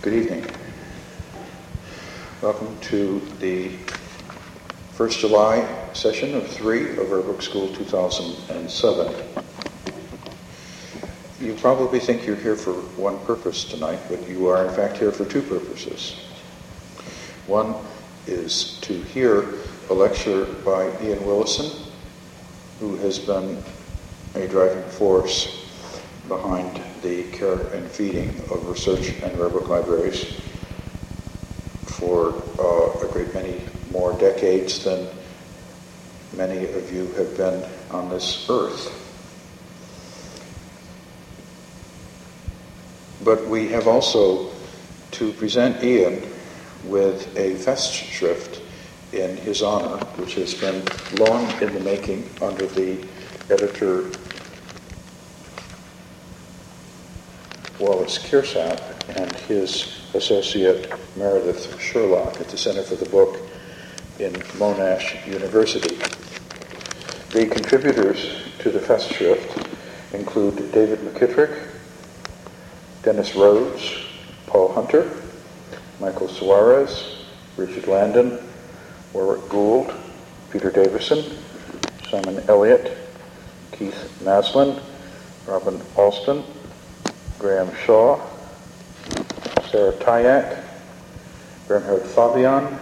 [0.00, 0.46] Good evening.
[2.40, 3.70] Welcome to the
[4.96, 9.14] 1st July session of three of Rare Book School 2007.
[11.40, 15.10] You probably think you're here for one purpose tonight, but you are in fact here
[15.10, 16.14] for two purposes.
[17.48, 17.74] One
[18.28, 19.48] is to hear
[19.90, 21.72] a lecture by Ian Willison,
[22.78, 23.60] who has been
[24.36, 25.68] a driving force
[26.28, 30.40] behind the care and feeding of research and rare book libraries
[31.84, 35.08] for uh, a great many more decades than
[36.36, 38.94] many of you have been on this earth.
[43.24, 44.52] But we have also
[45.12, 46.22] to present Ian
[46.84, 48.62] with a Festschrift
[49.12, 50.82] in his honor, which has been
[51.18, 52.98] long in the making under the
[53.50, 54.10] editor
[57.78, 58.80] Wallace Kirsop
[59.16, 63.38] and his associate Meredith Sherlock at the Center for the Book
[64.18, 65.94] in Monash University.
[67.30, 69.66] The contributors to the Festschrift
[70.12, 71.68] include David McKitterick,
[73.02, 74.06] Dennis Rhodes,
[74.46, 75.08] Paul Hunter,
[76.00, 77.24] Michael Suarez,
[77.56, 78.40] Richard Landon,
[79.12, 79.94] Warwick Gould,
[80.50, 81.24] Peter Davison,
[82.10, 82.96] Simon Eliot,
[83.70, 84.82] Keith Maslen,
[85.46, 86.42] Robin Alston,
[87.38, 88.20] Graham Shaw,
[89.70, 90.64] Sarah Tyacke,
[91.68, 92.76] Bernhard Fabian,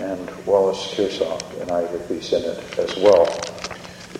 [0.00, 3.26] and Wallace Kirsop, and I will be in it as well.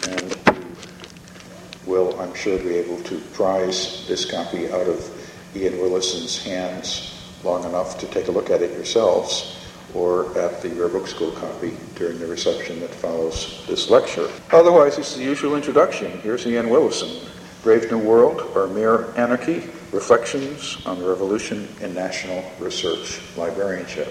[0.09, 5.11] And you will, I'm sure, be able to prize this copy out of
[5.57, 10.69] Ian Willison's hands long enough to take a look at it yourselves or at the
[10.71, 14.29] Rare Book School copy during the reception that follows this lecture.
[14.53, 16.13] Otherwise, it's the usual introduction.
[16.21, 17.27] Here's Ian Willison.
[17.67, 24.07] Brave New World or Mere Anarchy Reflections on the Revolution in National Research Librarianship.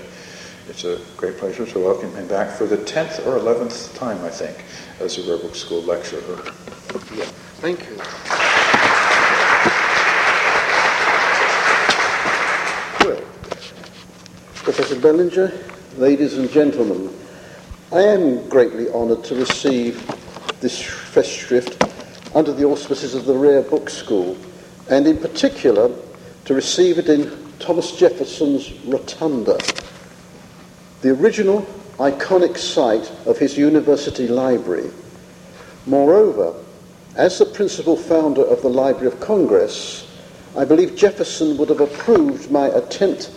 [0.68, 4.30] It's a great pleasure to welcome him back for the 10th or 11th time, I
[4.30, 4.58] think,
[5.00, 6.20] as a Rare Book School lecturer.
[7.16, 7.24] Yeah.
[7.64, 7.96] Thank you.
[13.08, 13.24] Well,
[14.56, 15.58] Professor Belanger,
[15.96, 17.10] ladies and gentlemen,
[17.94, 20.06] I am greatly honoured to receive
[20.60, 21.95] this Festschrift
[22.36, 24.38] under the auspices of the Rare Book School,
[24.90, 25.90] and in particular
[26.44, 29.58] to receive it in Thomas Jefferson's Rotunda,
[31.02, 31.66] the original
[31.98, 34.92] iconic site of his university library.
[35.86, 36.54] Moreover,
[37.16, 40.06] as the principal founder of the Library of Congress,
[40.58, 43.32] I believe Jefferson would have approved my attempt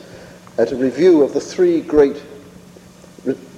[0.59, 2.21] at a review of the three great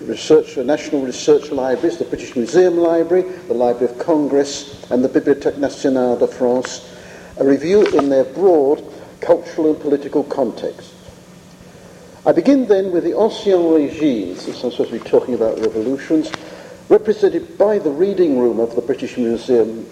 [0.00, 5.58] research, national research libraries, the British Museum Library, the Library of Congress, and the Bibliothèque
[5.58, 6.88] Nationale de France,
[7.38, 8.82] a review in their broad
[9.20, 10.92] cultural and political context.
[12.26, 16.30] I begin then with the Ancien Régime, since I'm supposed to be talking about revolutions,
[16.88, 19.86] represented by the reading room of the British Museum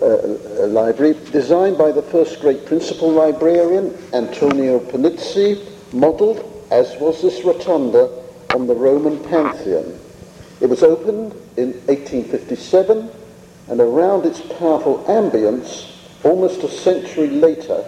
[0.00, 5.60] uh, uh Library, designed by the first great principal librarian, Antonio Panizzi,
[5.92, 8.21] modelled as was this rotunda,
[8.54, 9.98] on the Roman Pantheon.
[10.60, 13.10] It was opened in 1857,
[13.68, 15.90] and around its powerful ambience,
[16.24, 17.84] almost a century later,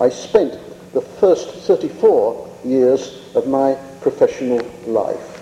[0.00, 0.58] I spent
[0.92, 5.34] the first 34 years of my professional life.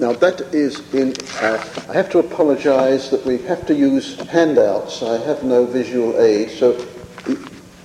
[0.00, 5.02] Now that is in, uh, I have to apologize that we have to use handouts.
[5.02, 6.50] I have no visual aid.
[6.50, 6.84] So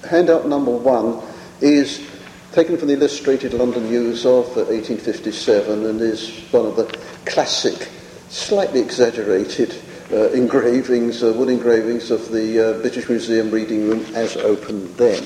[0.10, 1.22] handout number one
[1.62, 2.09] is
[2.52, 6.86] taken from the Illustrated London News of 1857 and is one of the
[7.26, 7.90] classic,
[8.30, 9.76] slightly exaggerated
[10.12, 15.24] uh, engravings, uh, wood engravings of the uh, British Museum reading room as opened then.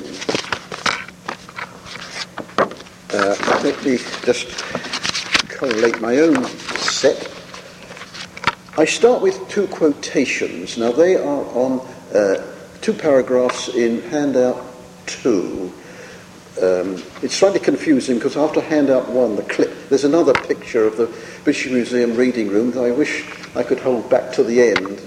[3.13, 4.61] Uh, let me just
[5.49, 7.31] correlate my own set.
[8.77, 10.77] I start with two quotations.
[10.77, 11.79] Now, they are on
[12.13, 12.43] uh,
[12.81, 14.65] two paragraphs in handout
[15.05, 15.71] two.
[16.61, 21.07] Um, it's slightly confusing because after handout one, the clip, there's another picture of the
[21.43, 25.01] British Museum reading room that I wish I could hold back to the end,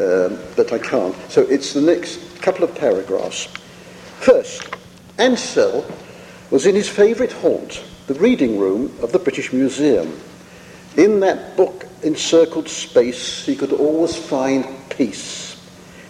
[0.00, 1.14] um, but I can't.
[1.30, 3.46] So it's the next couple of paragraphs.
[4.20, 4.68] First,
[5.18, 5.84] Ansell
[6.50, 10.18] was in his favourite haunt, the reading room of the British Museum.
[10.96, 15.47] In that book encircled space, he could always find peace.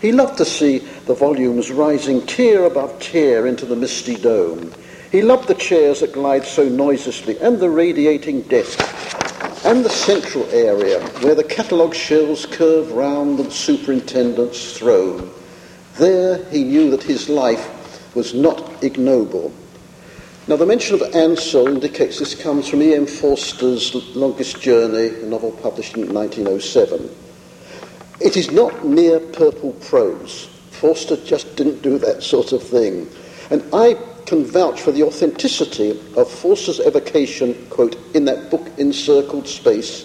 [0.01, 4.73] He loved to see the volumes rising tier above tier into the misty dome.
[5.11, 8.79] He loved the chairs that glide so noiselessly, and the radiating desk,
[9.65, 15.31] and the central area where the catalogue shelves curve round the superintendent's throne.
[15.97, 19.53] There he knew that his life was not ignoble.
[20.47, 23.07] Now, the mention of Ansell indicates this comes from E.M.
[23.07, 27.11] Forster's Longest Journey, a novel published in 1907.
[28.21, 30.47] It is not mere purple prose.
[30.71, 33.09] Forster just didn't do that sort of thing.
[33.51, 39.47] And I can vouch for the authenticity of Forster's evocation, quote, in that book encircled
[39.47, 40.05] space,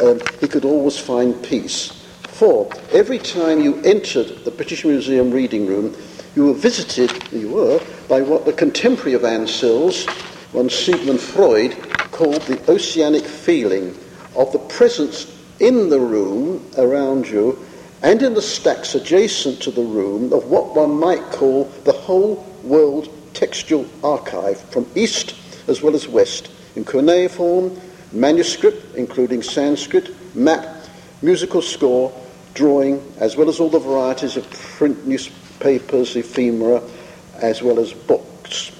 [0.00, 1.92] um, he could always find peace.
[2.28, 5.94] For every time you entered the British Museum reading room,
[6.36, 10.06] you were visited, you were, by what the contemporary of Ansell's,
[10.52, 11.76] one Sigmund Freud,
[12.12, 13.96] called the oceanic feeling
[14.36, 17.58] of the presence in the room around you
[18.02, 22.36] and in the stacks adjacent to the room of what one might call the whole
[22.64, 25.34] world textual archive from east
[25.68, 27.78] as well as west in cuneiform,
[28.12, 30.66] manuscript, including Sanskrit, map,
[31.22, 32.12] musical score,
[32.54, 36.82] drawing, as well as all the varieties of print newspapers, ephemera,
[37.36, 38.72] as well as books.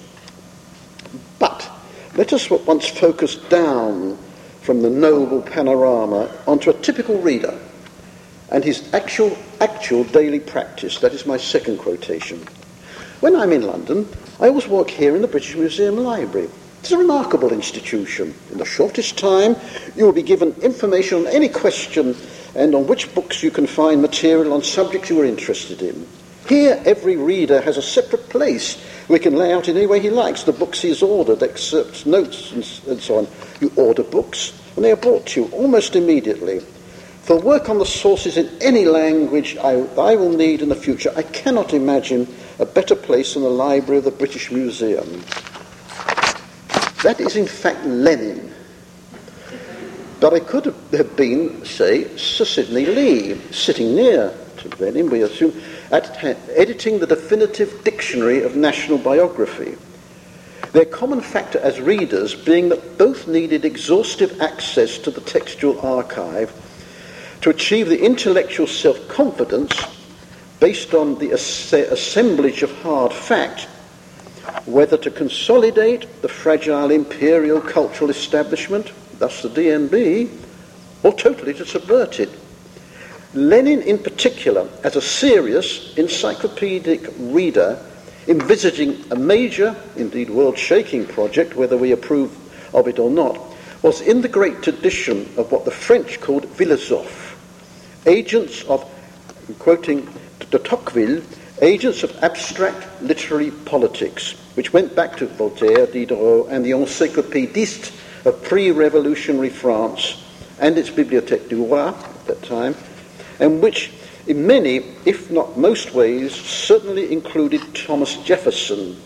[1.38, 1.70] But
[2.14, 4.18] let us once focus down
[4.70, 7.58] from the noble panorama onto a typical reader
[8.50, 11.00] and his actual, actual daily practice.
[11.00, 12.38] That is my second quotation.
[13.18, 14.08] When I'm in London,
[14.38, 16.48] I always walk here in the British Museum Library.
[16.78, 18.32] It's a remarkable institution.
[18.52, 19.56] In the shortest time,
[19.96, 22.14] you will be given information on any question
[22.54, 26.06] and on which books you can find material on subjects you are interested in.
[26.48, 30.10] Here, every reader has a separate place we can lay out in any way he
[30.10, 32.52] likes the books he has ordered, excerpts, notes,
[32.86, 33.28] and so on.
[33.60, 36.60] You order books, and they are brought to you almost immediately.
[37.22, 41.12] For work on the sources in any language I, I will need in the future,
[41.14, 42.26] I cannot imagine
[42.58, 45.22] a better place than the library of the British Museum.
[47.02, 48.52] That is, in fact, Lenin.
[50.20, 55.58] But I could have been, say, Sir Sidney Lee, sitting near to Lenin, we assume,
[55.90, 59.76] at, editing the definitive dictionary of national biography.
[60.72, 66.52] Their common factor as readers being that both needed exhaustive access to the textual archive
[67.40, 69.74] to achieve the intellectual self confidence
[70.60, 73.62] based on the assemblage of hard fact,
[74.66, 80.30] whether to consolidate the fragile imperial cultural establishment, thus the DNB,
[81.02, 82.28] or totally to subvert it.
[83.32, 87.82] Lenin, in particular, as a serious encyclopedic reader,
[88.26, 92.36] envisaging a major, indeed world shaking project, whether we approve
[92.74, 93.38] of it or not,
[93.82, 97.36] was in the great tradition of what the French called philosophes,
[98.06, 98.84] agents of,
[99.58, 100.08] quoting
[100.50, 101.22] de Tocqueville,
[101.62, 107.92] agents of abstract literary politics, which went back to Voltaire, Diderot, and the encyclopédistes
[108.26, 110.22] of pre-revolutionary France
[110.58, 112.74] and its Bibliothèque du Roi at that time,
[113.38, 113.92] and which
[114.30, 118.96] in many, if not most ways, certainly included Thomas Jefferson,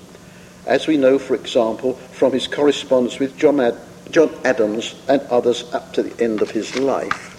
[0.66, 3.80] as we know, for example, from his correspondence with John, Ad-
[4.10, 7.30] John Adams and others up to the end of his life.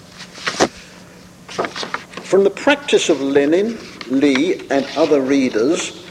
[2.24, 3.78] From the practice of Lenin,
[4.08, 6.10] Lee, and other readers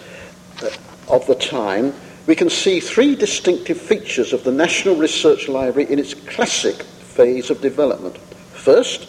[0.62, 0.70] uh,
[1.08, 1.92] of the time,
[2.28, 7.50] we can see three distinctive features of the National Research Library in its classic phase
[7.50, 8.16] of development.
[8.18, 9.08] First,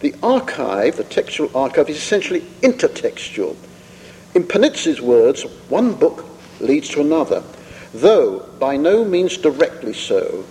[0.00, 3.56] the archive, the textual archive, is essentially intertextual.
[4.34, 6.24] In Panizzi's words, one book
[6.60, 7.42] leads to another,
[7.94, 10.44] though by no means directly so.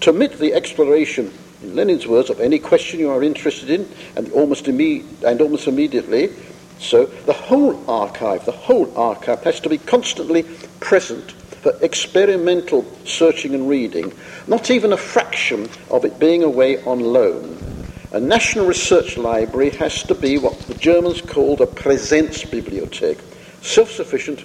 [0.00, 4.30] To omit the exploration in Lenin's words, of any question you are interested in, and
[4.32, 6.32] almost, imme- and almost immediately.
[6.78, 10.42] So the whole archive, the whole archive has to be constantly
[10.80, 14.12] present for experimental searching and reading,
[14.48, 17.71] not even a fraction of it being away on loan.
[18.12, 23.18] A national research library has to be what the Germans called a Präsenzbibliothek,
[23.62, 24.44] self-sufficient,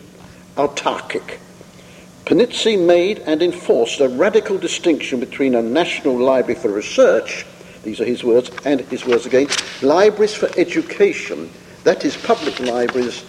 [0.55, 1.37] autarkic.
[2.23, 7.45] Panizzi made and enforced a radical distinction between a national library for research,
[7.83, 9.47] these are his words, and his words again,
[9.81, 11.49] libraries for education,
[11.83, 13.25] that is, public libraries,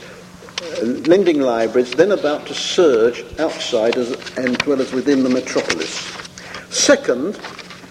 [0.63, 6.17] uh, lending libraries, then about to surge outside as, as well as within the metropolis.
[6.71, 7.41] Second,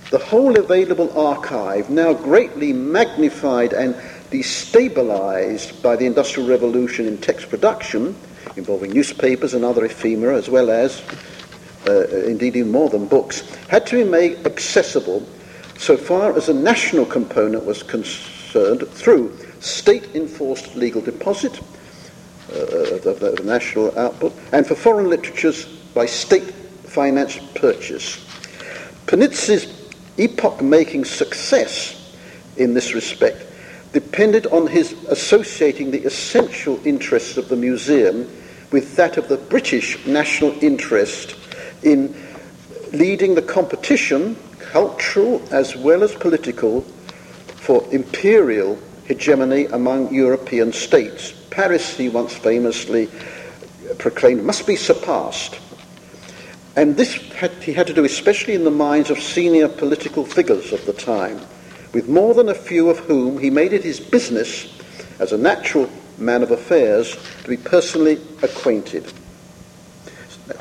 [0.10, 3.94] the whole available archive, now greatly magnified and
[4.32, 8.16] destabilized by the Industrial Revolution in text production,
[8.56, 11.02] involving newspapers and other ephemera, as well as,
[11.88, 15.28] uh, indeed, even more than books, had to be made accessible
[15.78, 21.60] so far as a national component was concerned through state enforced legal deposit
[22.52, 26.44] uh, of, the, of the national output, and for foreign literatures by state
[26.86, 28.24] financed purchase.
[29.06, 29.76] Panizzi's
[30.17, 32.15] epoch making success
[32.57, 33.43] in this respect
[33.93, 38.29] depended on his associating the essential interests of the museum
[38.71, 41.36] with that of the British national interest
[41.83, 42.13] in
[42.91, 46.81] leading the competition, cultural as well as political,
[47.55, 51.33] for imperial hegemony among European states.
[51.50, 53.09] Paris, he once famously
[53.97, 55.59] proclaimed, must be surpassed.
[56.77, 60.72] And this had, he had to do especially in the minds of senior political figures
[60.72, 61.41] of the time,
[61.91, 64.72] with more than a few of whom he made it his business,
[65.17, 69.12] as a natural man of affairs, to be personally acquainted.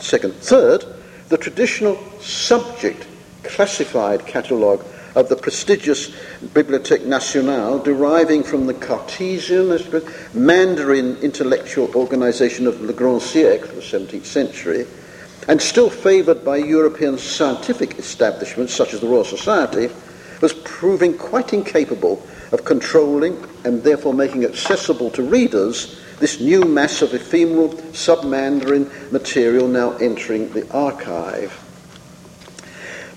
[0.01, 0.33] Second.
[0.37, 0.87] Third,
[1.29, 3.07] the traditional subject
[3.43, 6.11] classified catalogue of the prestigious
[6.43, 9.69] Bibliothèque Nationale, deriving from the Cartesian
[10.33, 14.87] Mandarin intellectual organization of Le Grand Siècle, of the 17th century,
[15.49, 19.89] and still favoured by European scientific establishments such as the Royal Society,
[20.41, 27.03] was proving quite incapable of controlling and therefore making accessible to readers this new mass
[27.03, 31.63] of ephemeral sub-Mandarin material now entering the archive.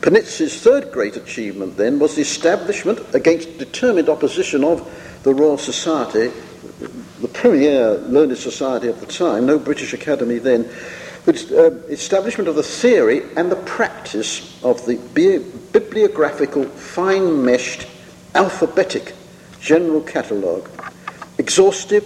[0.02, 4.90] Panizzi's third great achievement then was the establishment, against determined opposition of
[5.24, 6.32] the Royal Society,
[7.22, 10.70] the premier learned society of the time, no British Academy then,
[11.30, 17.86] but uh, establishment of the theory and the practice of the bi- bibliographical, fine-meshed,
[18.34, 19.14] alphabetic
[19.62, 20.68] general catalogue,
[21.38, 22.04] exhaustive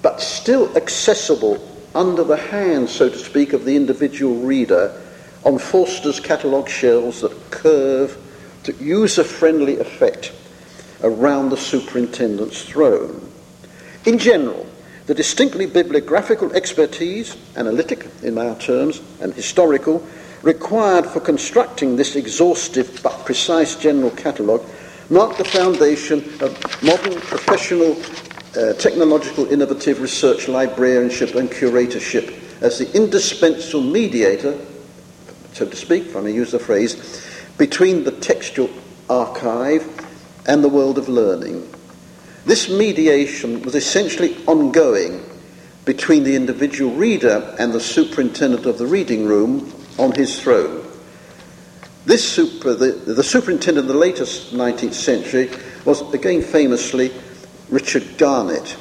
[0.00, 1.60] but still accessible
[1.94, 5.02] under the hand, so to speak, of the individual reader
[5.44, 8.16] on Forster's catalogue shelves that curve
[8.62, 10.32] to user-friendly effect
[11.02, 13.30] around the superintendent's throne.
[14.06, 14.66] In general,
[15.06, 20.04] the distinctly bibliographical expertise, analytic in our terms, and historical,
[20.42, 24.64] required for constructing this exhaustive but precise general catalogue
[25.08, 27.96] marked the foundation of modern professional
[28.56, 34.58] uh, technological innovative research librarianship and curatorship as the indispensable mediator
[35.56, 37.24] so to speak, if I may use the phrase,
[37.56, 38.68] between the textual
[39.08, 39.88] archive
[40.44, 41.66] and the world of learning.
[42.46, 45.20] This mediation was essentially ongoing
[45.84, 50.86] between the individual reader and the superintendent of the reading room on his throne.
[52.04, 55.50] This super, the, the superintendent of the latest 19th century
[55.84, 57.10] was again famously
[57.68, 58.76] Richard Garnett.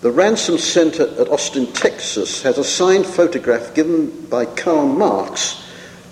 [0.00, 5.64] The Ransom Center at Austin, Texas, has a signed photograph given by Karl Marx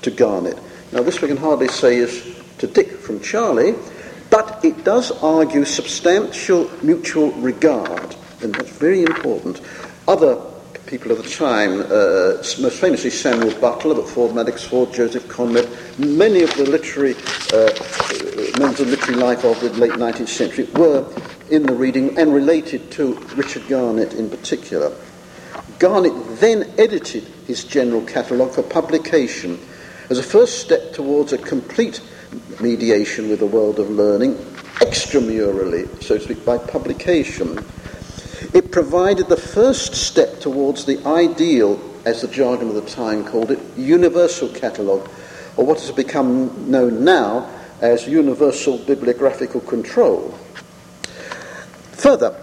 [0.02, 0.58] to Garnett.
[0.92, 3.74] Now, this we can hardly say is to Dick from Charlie,
[4.30, 9.60] but it does argue substantial mutual regard, and that's very important.
[10.08, 10.40] Other
[10.86, 15.68] people of the time, uh, most famously Samuel Butler, but Ford Madox Ford, Joseph Conrad,
[15.98, 17.14] many of the literary
[17.52, 21.04] uh, members of literary life of the late 19th century were
[21.50, 24.92] in the reading and related to Richard Garnett in particular.
[25.78, 29.58] Garnett then edited his general catalogue for publication
[30.08, 32.00] as a first step towards a complete
[32.60, 34.34] mediation with the world of learning,
[34.80, 37.58] extramurally, so to speak, by publication.
[38.52, 43.50] It provided the first step towards the ideal, as the jargon of the time called
[43.50, 45.08] it, universal catalogue,
[45.56, 50.38] or what has become known now as universal bibliographical control.
[51.92, 52.34] Further,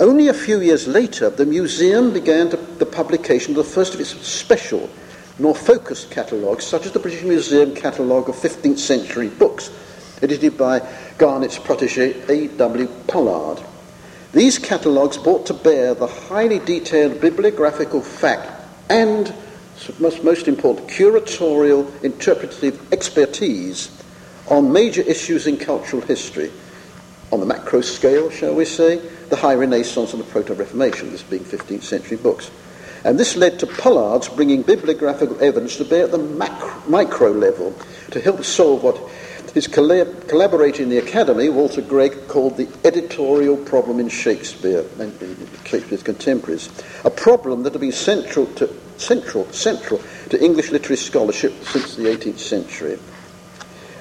[0.00, 4.00] only a few years later, the museum began to, the publication of the first of
[4.00, 4.90] its special
[5.38, 9.70] nor focused catalogues, such as the British Museum catalogue of 15th century books,
[10.22, 10.80] edited by
[11.18, 12.86] Garnett's protege A.W.
[13.08, 13.62] Pollard.
[14.32, 18.50] These catalogues brought to bear the highly detailed bibliographical fact
[18.88, 19.32] and,
[19.98, 23.90] most, most important, curatorial interpretative expertise
[24.48, 26.50] on major issues in cultural history.
[27.32, 28.96] On the macro scale, shall we say,
[29.30, 32.50] the High Renaissance and the Proto Reformation, this being 15th century books.
[33.04, 37.74] And this led to Pollard's bringing bibliographical evidence to bear at the macro, micro level
[38.12, 38.98] to help solve what
[39.52, 45.12] his collaborator in the Academy, Walter Greg, called the editorial problem in Shakespeare and
[45.64, 46.68] Shakespeare's contemporaries,
[47.04, 52.04] a problem that had been central to, central, central to English literary scholarship since the
[52.04, 52.98] 18th century.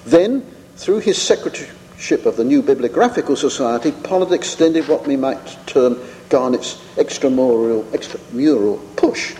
[0.05, 0.41] Then,
[0.75, 5.99] through his secretaryship of the New Bibliographical Society, Pollard extended what we might term
[6.33, 9.35] Garnett's extramural, extramural push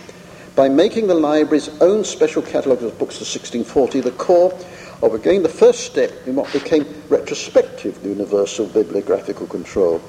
[0.54, 4.56] by making the library's own special catalogue of books of 1640 the core
[5.02, 10.00] of, again, the first step in what became retrospective universal bibliographical control.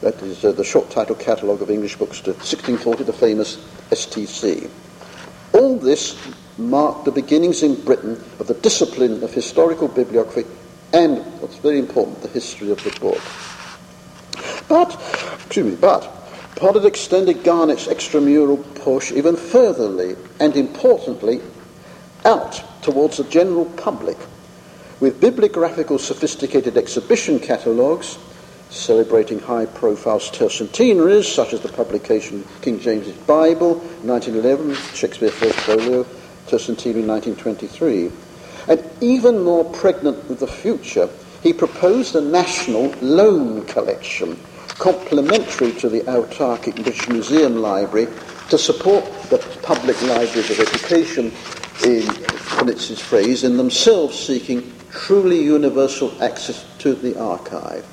[0.00, 3.58] That is uh, the short title catalogue of English books to 1640, the famous
[3.92, 4.68] STC.
[5.52, 6.18] All this
[6.58, 10.50] marked the beginnings in Britain of the discipline of historical bibliography
[10.92, 13.22] and, what's very important, the history of the book.
[14.68, 14.94] But,
[15.46, 16.10] excuse me, but
[16.56, 21.40] Pollard extended Garnett's extramural push even furtherly and importantly
[22.24, 24.16] out towards the general public
[25.00, 28.18] with bibliographical sophisticated exhibition catalogues
[28.70, 36.04] celebrating high profile tercentenaries such as the publication King James's Bible 1911, Shakespeare First Folio,
[36.46, 38.10] tercentenary 1923.
[38.68, 41.08] And even more pregnant with the future,
[41.42, 44.38] he proposed a national loan collection
[44.78, 48.08] complementary to the autarkic British Museum Library
[48.50, 51.26] to support the public libraries of education,
[51.84, 52.02] in
[52.56, 57.84] Panizzi's phrase, in themselves seeking truly universal access to the archive.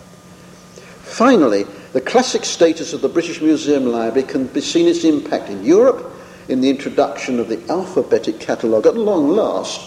[1.04, 5.64] Finally, the classic status of the British Museum Library can be seen its impact in
[5.64, 6.14] Europe
[6.48, 9.82] in the introduction of the alphabetic catalogue at long last,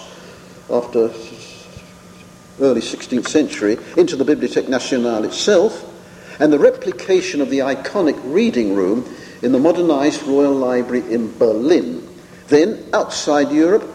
[0.71, 1.11] after
[2.61, 5.91] early 16th century, into the Bibliothèque Nationale itself,
[6.39, 9.05] and the replication of the iconic reading room
[9.43, 12.07] in the modernized Royal Library in Berlin.
[12.49, 13.89] Then, outside Europe,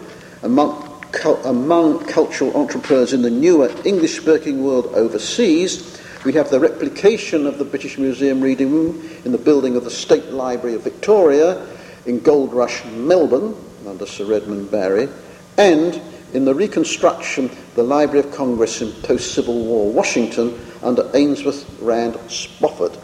[0.44, 1.04] among,
[1.44, 7.58] among cultural entrepreneurs in the newer English speaking world overseas, we have the replication of
[7.58, 11.66] the British Museum reading room in the building of the State Library of Victoria
[12.06, 13.56] in Gold Rush, Melbourne,
[13.88, 15.08] under Sir Redmond Barry,
[15.58, 16.02] and
[16.34, 22.18] in the reconstruction the Library of Congress in post Civil War Washington under Ainsworth Rand
[22.30, 22.98] Spofford.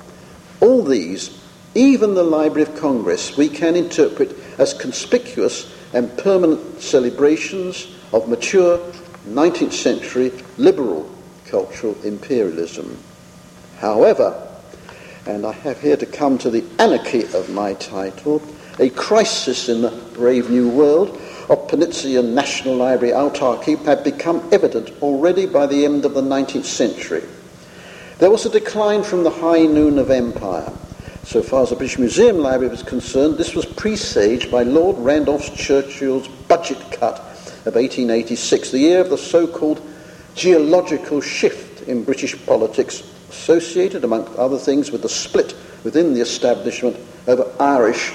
[0.62, 1.41] All these,
[1.74, 8.77] even the Library of Congress, we can interpret as conspicuous and permanent celebrations of mature
[9.27, 11.10] 19th century liberal
[11.46, 12.98] cultural imperialism.
[13.77, 14.41] However,
[15.25, 18.41] and I have here to come to the anarchy of my title,
[18.79, 21.10] a crisis in the brave new world
[21.50, 26.65] of Panizzian National Library autarky had become evident already by the end of the 19th
[26.65, 27.24] century.
[28.17, 30.72] There was a decline from the high noon of empire.
[31.25, 35.53] So far as the British Museum Library was concerned, this was presaged by Lord Randolph
[35.53, 37.19] Churchill's budget cut
[37.65, 39.81] of 1886, the year of the so-called
[40.34, 46.96] geological shift in British politics, associated, among other things, with the split within the establishment
[47.27, 48.13] over Irish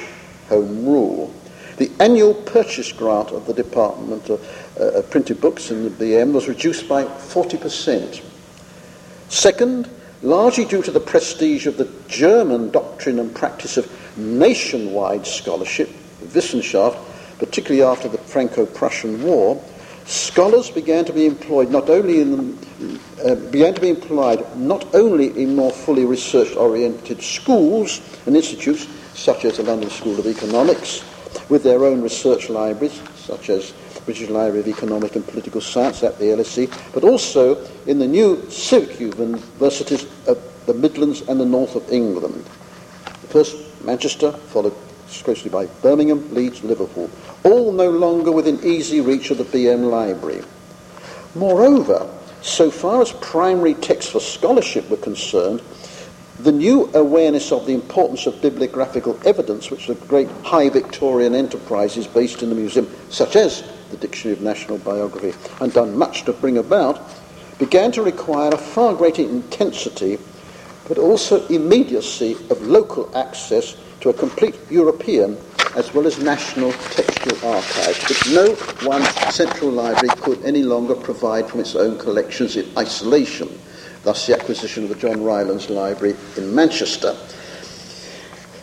[0.49, 1.31] home rule.
[1.77, 6.49] The annual purchase grant of the Department of uh, Printed Books in the BM was
[6.49, 8.23] reduced by 40%.
[9.31, 9.89] Second,
[10.23, 15.89] largely due to the prestige of the German doctrine and practice of nationwide scholarship,
[16.23, 16.99] Wissenschaft,
[17.39, 19.63] particularly after the Franco-Prussian War,
[20.05, 22.59] scholars began to be employed not only in
[23.25, 29.45] uh, began to be employed not only in more fully research-oriented schools and institutes such
[29.45, 31.05] as the London School of Economics,
[31.49, 33.73] with their own research libraries, such as
[34.05, 38.49] British Library of Economic and Political Science at the LSE, but also in the new
[38.51, 42.45] civic universities of uh, the Midlands and the north of England.
[43.29, 44.75] First Manchester, followed
[45.25, 47.11] closely by Birmingham, Leeds, Liverpool,
[47.45, 50.43] all no longer within easy reach of the BM Library.
[51.35, 52.09] Moreover,
[52.43, 55.63] so far as primary texts for scholarship were concerned,
[56.39, 62.07] the new awareness of the importance of bibliographical evidence, which the great high Victorian enterprises
[62.07, 66.33] based in the museum, such as the Dictionary of National Biography, and done much to
[66.33, 67.01] bring about,
[67.59, 70.19] began to require a far greater intensity,
[70.89, 75.37] but also immediacy of local access to a complete European
[75.77, 78.55] as well as national textual archive, which no
[78.89, 83.49] one central library could any longer provide from its own collections in isolation.
[84.03, 87.17] Thus, the acquisition of the John Rylands Library in Manchester.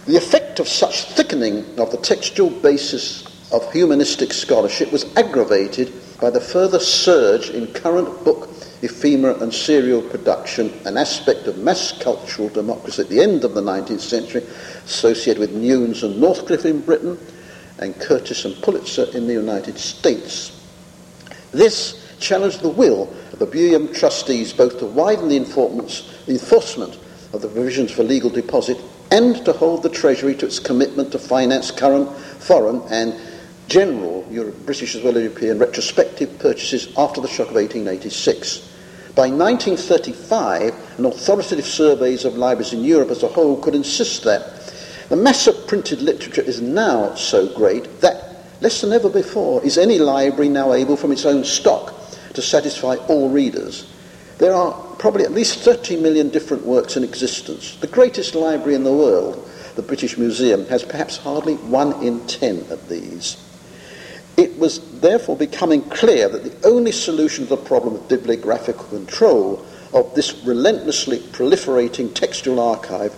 [0.05, 6.29] The effect of such thickening of the textual basis of humanistic scholarship was aggravated by
[6.29, 8.49] the further surge in current book
[8.81, 13.61] ephemera and serial production, an aspect of mass cultural democracy at the end of the
[13.61, 14.43] 19th century,
[14.85, 17.17] associated with Newnes and Northcliffe in Britain,
[17.79, 20.63] and Curtis and Pulitzer in the United States.
[21.51, 26.97] This challenged the will of the BM trustees both to widen the enforcement
[27.33, 28.77] of the provisions for legal deposit
[29.11, 33.13] and to hold the Treasury to its commitment to finance current, foreign, and
[33.67, 34.21] general
[34.65, 38.73] British as well as European retrospective purchases after the shock of 1886.
[39.15, 44.73] By 1935, an authoritative surveys of libraries in Europe as a whole could insist that
[45.09, 49.77] the mass of printed literature is now so great that, less than ever before, is
[49.77, 51.93] any library now able from its own stock
[52.33, 53.91] to satisfy all readers.
[54.37, 57.77] There are probably at least 30 million different works in existence.
[57.77, 62.59] The greatest library in the world, the British Museum, has perhaps hardly one in ten
[62.69, 63.46] of these.
[64.37, 69.65] It was therefore becoming clear that the only solution to the problem of bibliographical control
[69.93, 73.13] of this relentlessly proliferating textual archive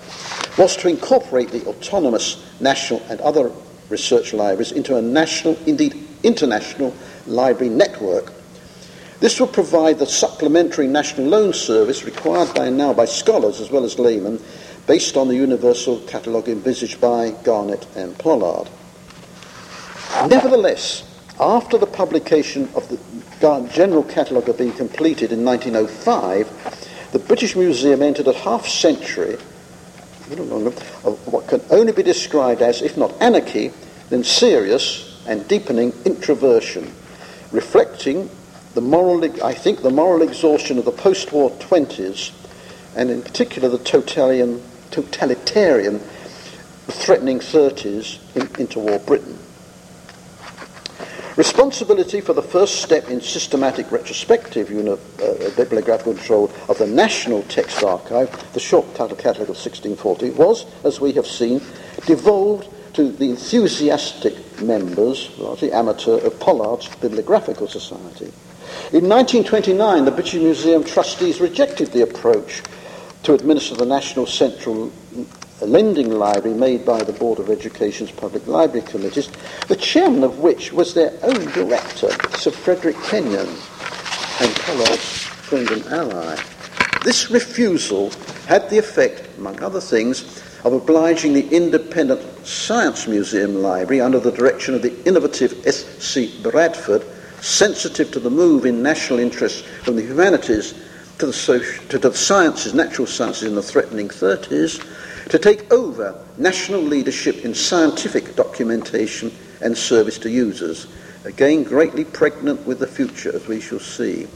[0.57, 3.51] was to incorporate the autonomous national and other
[3.89, 6.95] research libraries into a national, indeed international,
[7.27, 8.31] library network.
[9.19, 13.83] This would provide the supplementary national loan service required by now by scholars as well
[13.83, 14.41] as laymen,
[14.87, 18.69] based on the universal catalogue envisaged by Garnett and Pollard.
[20.27, 21.08] Nevertheless,
[21.39, 22.99] after the publication of the
[23.71, 29.37] General Catalogue had been completed in 1905, the British Museum entered a half century
[30.29, 33.71] of what can only be described as, if not anarchy,
[34.09, 36.93] then serious and deepening introversion,
[37.51, 38.29] reflecting
[38.73, 42.31] the moral, I think, the moral exhaustion of the post-war 20s,
[42.95, 45.99] and in particular the totalitarian, totalitarian
[46.87, 49.38] threatening 30s in interwar Britain.
[51.39, 57.43] Responsibility for the first step in systematic retrospective uni- uh, bibliographical control of the National
[57.43, 61.61] Text Archive, the short title catalogue of 1640, was, as we have seen,
[62.05, 68.33] devolved to the enthusiastic members, largely amateur, of Pollard's Bibliographical Society.
[68.91, 72.63] In 1929, the British Museum trustees rejected the approach
[73.23, 74.91] to administer the National Central
[75.65, 79.29] lending library made by the Board of Education's Public Library Committees,
[79.67, 83.47] the chairman of which was their own director, Sir Frederick Kenyon,
[84.41, 86.37] and Pollard's friend and ally.
[87.03, 88.11] This refusal
[88.47, 94.31] had the effect, among other things, of obliging the independent Science Museum Library, under the
[94.31, 96.39] direction of the innovative S.C.
[96.41, 97.03] Bradford,
[97.41, 100.73] sensitive to the move in national interest from the humanities
[101.19, 104.83] to the, social, to the sciences, natural sciences in the threatening 30s,
[105.29, 110.87] to take over national leadership in scientific documentation and service to users,
[111.23, 114.27] again greatly pregnant with the future, as we shall see.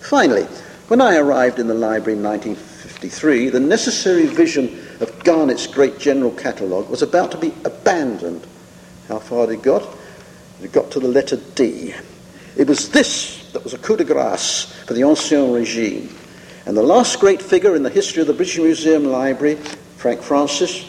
[0.00, 0.44] Finally,
[0.88, 6.30] when I arrived in the library in 1953, the necessary vision of Garnett's great general
[6.30, 8.46] catalogue was about to be abandoned.
[9.08, 9.86] How far had it got?
[10.62, 11.94] It got to the letter D.
[12.56, 16.14] It was this that was a coup de grace for the Ancien Regime.
[16.66, 19.58] And the last great figure in the history of the British Museum Library
[19.98, 20.86] Frank Francis,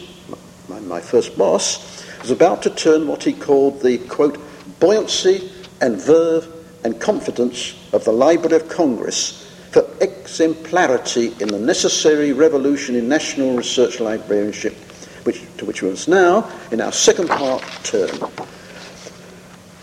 [0.68, 4.38] my, first boss, was about to turn what he called the, quote,
[4.78, 6.46] buoyancy and verve
[6.84, 13.56] and confidence of the Library of Congress for exemplarity in the necessary revolution in national
[13.56, 14.74] research librarianship,
[15.24, 18.10] which, to which we must now, in our second part, turn.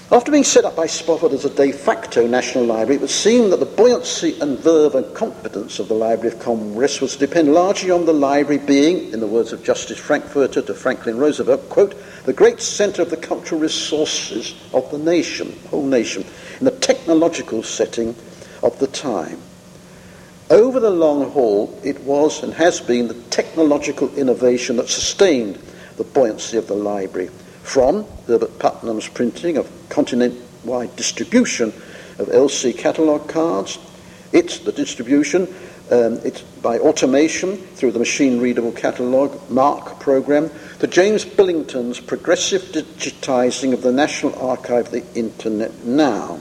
[0.09, 3.49] After being set up by Spofford as a de facto national library, it would seem
[3.49, 7.53] that the buoyancy and verve and competence of the Library of Congress was to depend
[7.53, 11.93] largely on the library being, in the words of Justice Frankfurter to Franklin Roosevelt, quote,
[12.23, 16.23] the great centre of the cultural resources of the nation, whole nation,
[16.59, 18.15] in the technological setting
[18.63, 19.41] of the time.
[20.49, 25.59] Over the long haul, it was and has been the technological innovation that sustained
[25.97, 27.29] the buoyancy of the library
[27.67, 31.67] from Herbert Putnam's printing of continent-wide distribution
[32.17, 33.77] of LC catalogue cards.
[34.31, 35.53] It's the distribution,
[35.91, 40.49] um, it's by automation through the machine-readable catalogue MARC program,
[40.79, 46.39] to James Billington's progressive digitizing of the National Archive the Internet now.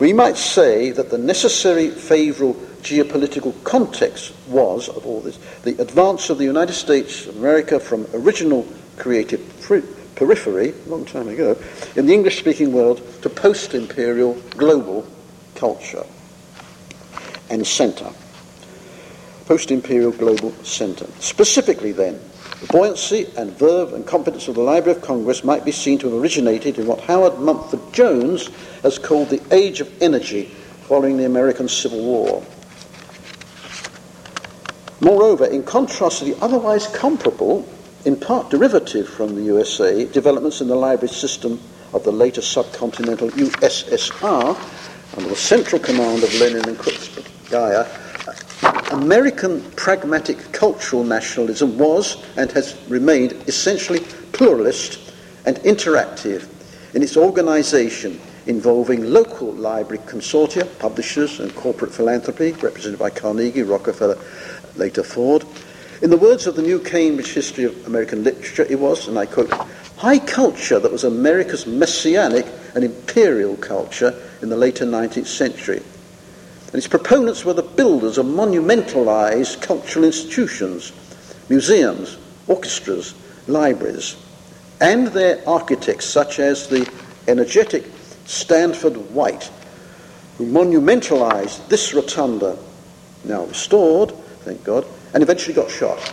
[0.00, 6.30] We might say that the necessary favourable geopolitical context was, of all this, the advance
[6.30, 11.56] of the United States of America from original creative periphery, a long time ago,
[11.96, 15.06] in the English speaking world to post imperial global
[15.54, 16.04] culture
[17.50, 18.10] and centre.
[19.46, 21.06] Post imperial global centre.
[21.18, 22.20] Specifically, then,
[22.60, 26.08] the buoyancy and verve and competence of the Library of Congress might be seen to
[26.10, 28.48] have originated in what Howard Mumford Jones
[28.82, 30.44] has called the Age of Energy
[30.82, 32.44] following the American Civil War.
[35.00, 37.68] Moreover, in contrast to the otherwise comparable
[38.04, 41.60] in part derivative from the USA, developments in the library system
[41.92, 47.86] of the later subcontinental USSR under the central command of Lenin and Krupskaya,
[48.92, 54.00] American pragmatic cultural nationalism was and has remained essentially
[54.32, 55.12] pluralist
[55.44, 56.48] and interactive
[56.94, 64.18] in its organization involving local library consortia, publishers and corporate philanthropy, represented by Carnegie, Rockefeller,
[64.76, 65.44] later Ford,
[66.02, 69.24] in the words of the New Cambridge History of American Literature, it was, and I
[69.24, 69.52] quote,
[69.96, 75.80] high culture that was America's messianic and imperial culture in the later 19th century.
[76.66, 80.92] And its proponents were the builders of monumentalized cultural institutions,
[81.48, 83.14] museums, orchestras,
[83.46, 84.16] libraries,
[84.80, 86.90] and their architects, such as the
[87.28, 87.84] energetic
[88.24, 89.52] Stanford White,
[90.36, 92.58] who monumentalized this rotunda
[93.22, 94.10] now restored,
[94.40, 94.84] thank God,
[95.14, 96.12] and eventually got shot.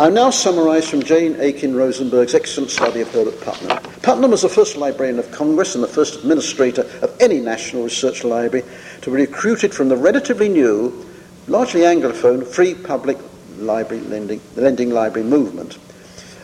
[0.00, 3.82] I'll now summarise from Jane Aikin Rosenberg's excellent study of Herbert Putnam.
[4.00, 8.22] Putnam was the first librarian of Congress and the first administrator of any national research
[8.22, 8.64] library
[9.00, 11.04] to be recruited from the relatively new,
[11.48, 13.18] largely Anglophone, free public
[13.56, 15.78] library lending, lending library movement.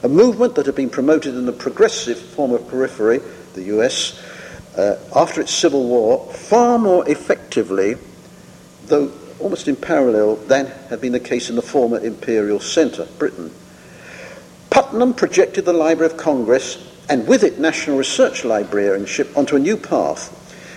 [0.03, 3.21] A movement that had been promoted in the progressive former periphery,
[3.55, 4.21] the US,
[4.77, 7.95] uh, after its civil war, far more effectively,
[8.87, 9.13] though
[9.45, 13.53] almost in parallel, than had been the case in the former imperial centre, Britain.
[14.71, 19.77] Putnam projected the Library of Congress and with it national research librarianship onto a new
[19.77, 20.33] path,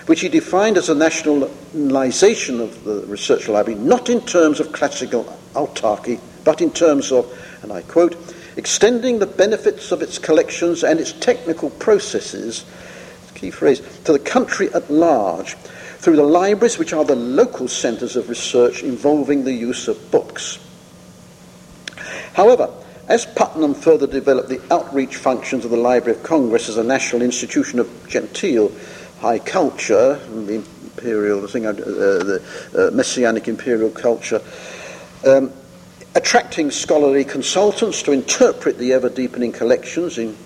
[0.07, 5.23] which he defined as a nationalisation of the research library, not in terms of classical
[5.53, 7.25] autarky, but in terms of,
[7.63, 8.17] and I quote,
[8.57, 12.65] extending the benefits of its collections and its technical processes,
[13.33, 15.55] key phrase, to the country at large
[16.07, 20.57] through the libraries, which are the local centres of research involving the use of books.
[22.33, 22.73] However,
[23.09, 27.23] as Putnam further developed the outreach functions of the Library of Congress as a national
[27.23, 28.71] institution of genteel
[29.19, 32.41] high culture, the imperial, the, thing, uh, the
[32.73, 34.41] uh, messianic imperial culture,
[35.25, 35.51] um,
[36.15, 40.37] attracting scholarly consultants to interpret the ever deepening collections in,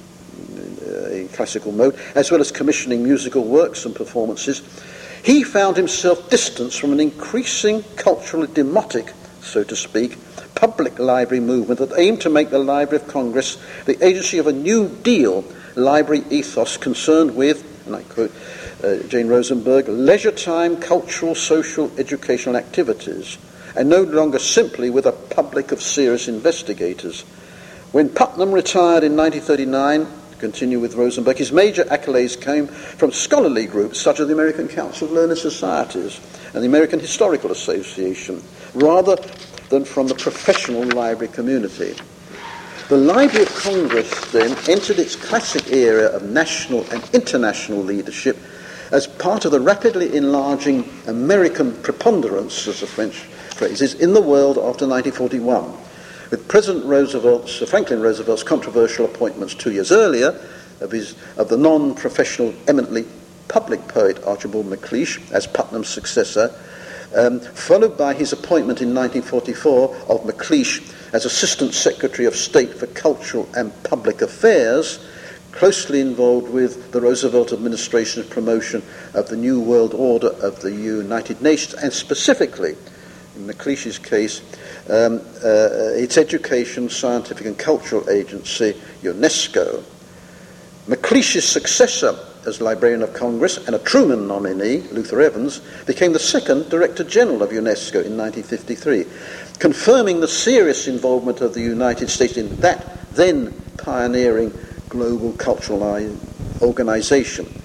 [0.87, 4.63] uh, in classical mode, as well as commissioning musical works and performances,
[5.23, 10.17] he found himself distanced from an increasing culturally demotic, so to speak,
[10.55, 14.53] public library movement that aimed to make the Library of Congress the agency of a
[14.53, 15.43] New Deal
[15.75, 18.31] library ethos concerned with, and I quote
[18.83, 23.37] uh, Jane Rosenberg, leisure time, cultural, social, educational activities,
[23.75, 27.21] and no longer simply with a public of serious investigators.
[27.91, 30.07] When Putnam retired in 1939,
[30.41, 35.07] continue with Rosenberg, his major accolades came from scholarly groups such as the American Council
[35.07, 36.19] of Learned Societies
[36.53, 39.15] and the American Historical Association, rather
[39.69, 41.95] than from the professional library community.
[42.89, 48.37] The Library of Congress then entered its classic era of national and international leadership
[48.91, 53.15] as part of the rapidly enlarging American preponderance, as the French
[53.55, 55.80] phrase is, in the world after 1941
[56.31, 60.39] with President Roosevelt's, Franklin Roosevelt's controversial appointments two years earlier
[60.79, 63.05] of, his, of the non-professional, eminently
[63.49, 66.55] public poet Archibald MacLeish as Putnam's successor,
[67.13, 72.87] um, followed by his appointment in 1944 of MacLeish as Assistant Secretary of State for
[72.87, 75.05] Cultural and Public Affairs,
[75.51, 78.81] closely involved with the Roosevelt administration's promotion
[79.13, 82.77] of the New World Order of the United Nations, and specifically,
[83.35, 84.41] in MacLeish's case,
[84.89, 89.83] um, uh, its education, scientific and cultural agency, UNESCO.
[90.87, 96.69] MacLeish's successor as Librarian of Congress and a Truman nominee, Luther Evans, became the second
[96.69, 99.05] Director General of UNESCO in 1953,
[99.59, 104.51] confirming the serious involvement of the United States in that then pioneering
[104.89, 105.83] global cultural
[106.61, 107.60] organization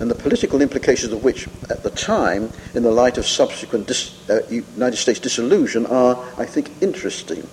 [0.00, 4.28] and the political implications of which, at the time, in the light of subsequent dis-
[4.30, 7.46] uh, United States dissolution, are, I think, interesting.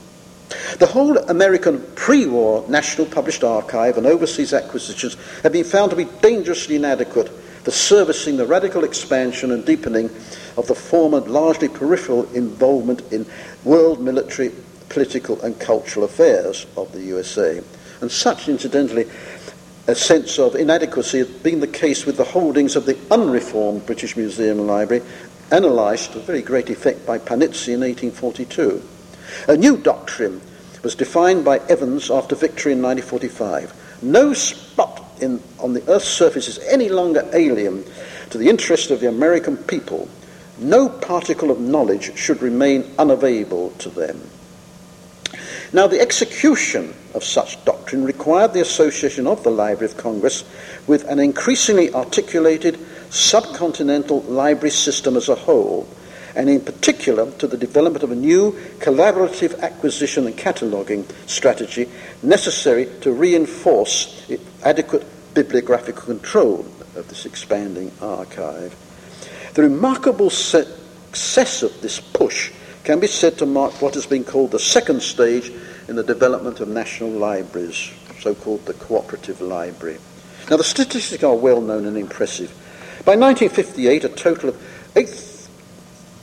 [0.78, 5.98] The whole American pre war National Published Archive and overseas acquisitions have been found to
[5.98, 7.30] be dangerously inadequate
[7.64, 10.10] for servicing the radical expansion and deepening
[10.56, 13.26] of the former largely peripheral involvement in
[13.64, 14.52] world military,
[14.90, 17.62] political, and cultural affairs of the USA.
[18.02, 19.06] And such, incidentally,
[19.88, 24.18] a sense of inadequacy had been the case with the holdings of the unreformed British
[24.18, 25.04] Museum and Library,
[25.52, 28.82] analysed to very great effect by Panizzi in 1842.
[29.48, 30.42] A new doctrine
[30.84, 34.02] was defined by Evans after victory in 1945.
[34.02, 37.84] No spot in, on the Earth's surface is any longer alien
[38.32, 40.10] to the interest of the American people.
[40.58, 44.20] No particle of knowledge should remain unavailable to them.
[45.76, 50.46] Now, the execution of such doctrine required the association of the Library of Congress
[50.88, 52.76] with an increasingly articulated
[53.10, 55.86] subcontinental library system as a whole,
[56.34, 61.90] and in particular to the development of a new collaborative acquisition and cataloguing strategy
[62.24, 64.32] necessary to reinforce
[64.64, 68.74] adequate bibliographical control of this expanding archive.
[69.56, 72.54] The remarkable success of this push
[72.86, 75.52] can be said to mark what has been called the second stage
[75.88, 79.98] in the development of national libraries, so called the cooperative library.
[80.50, 82.50] Now, the statistics are well known and impressive.
[83.04, 84.62] By 1958, a total of
[84.96, 85.10] eight,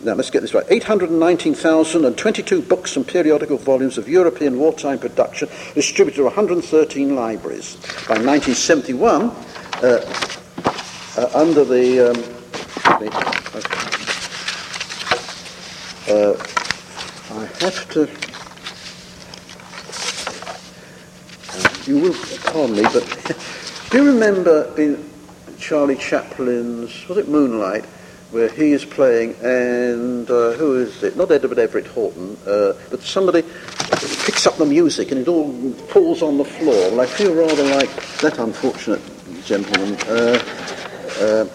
[0.03, 6.17] now let's get this right, 819,022 books and periodical volumes of European wartime production distributed
[6.19, 7.77] to 113 libraries.
[8.09, 10.01] By 1971, uh,
[11.17, 12.43] uh, under the um,
[12.85, 13.92] Uh,
[16.09, 18.03] I have to.
[21.55, 23.37] Uh, you will pardon me, but
[23.91, 25.09] do you remember in
[25.59, 27.85] Charlie Chaplin's was it Moonlight,
[28.33, 31.17] where he is playing, and uh, who is it?
[31.17, 33.43] Not Edward Everett Horton, uh, but somebody
[34.25, 35.53] picks up the music and it all
[35.93, 36.91] falls on the floor.
[36.91, 39.01] Well, I feel rather like that unfortunate
[39.45, 39.95] gentleman.
[40.09, 40.39] Uh,
[41.21, 41.47] uh,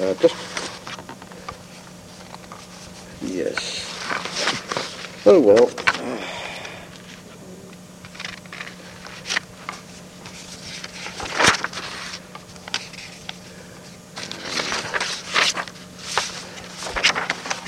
[0.00, 0.51] uh, just
[3.32, 5.22] yes.
[5.26, 5.70] Oh well.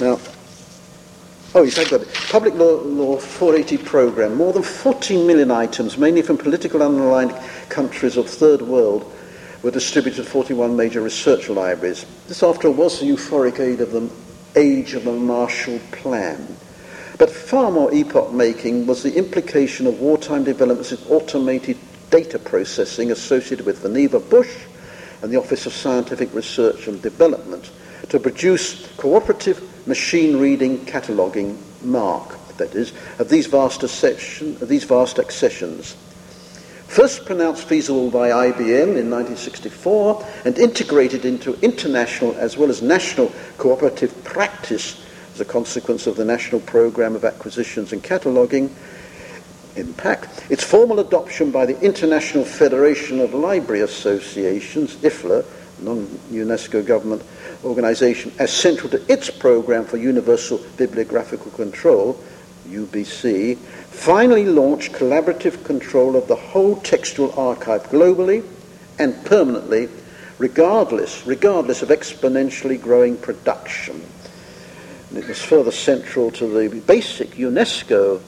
[0.00, 0.18] Now,
[1.54, 2.12] oh, yes, I've got it.
[2.30, 4.34] Public Law, Law 480 program.
[4.34, 7.32] More than 14 million items, mainly from political unaligned
[7.70, 9.10] countries of third world,
[9.62, 12.04] were distributed to 41 major research libraries.
[12.26, 14.10] This, after all, was the euphoric age of the
[14.56, 16.56] age of the Marshall Plan.
[17.18, 21.78] But far more epoch-making was the implication of wartime developments in automated
[22.10, 24.54] data processing associated with Vannevar Bush
[25.22, 27.70] and the Office of Scientific Research and Development
[28.08, 34.84] to produce cooperative machine reading cataloging MARC, that is, of these vast, accession, of these
[34.84, 35.96] vast accessions.
[36.94, 43.32] First pronounced feasible by IBM in 1964 and integrated into international as well as national
[43.58, 45.04] cooperative practice
[45.34, 48.72] as a consequence of the National Programme of Acquisitions and Cataloguing,
[49.74, 55.44] NPAC, its formal adoption by the International Federation of Library Associations, IFLA,
[55.80, 57.24] non-UNESCO government
[57.64, 62.16] organization, as central to its program for universal bibliographical control,
[62.68, 68.44] UBC, finally launched collaborative control of the whole textual archive globally
[68.98, 69.88] and permanently,
[70.38, 74.02] regardless, regardless of exponentially growing production.
[75.10, 78.20] And it was further central to the basic UNESCO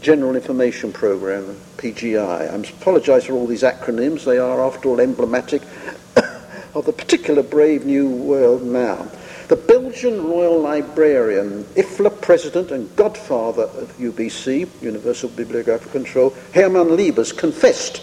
[0.00, 2.50] General Information Program, PGI.
[2.50, 4.24] I apologize for all these acronyms.
[4.24, 5.62] They are, after all, emblematic
[6.74, 9.08] of the particular brave new world now.
[9.54, 17.38] The Belgian Royal Librarian, IFLA President and godfather of UBC, Universal Bibliographical Control, Herman Liebaers,
[17.38, 18.02] confessed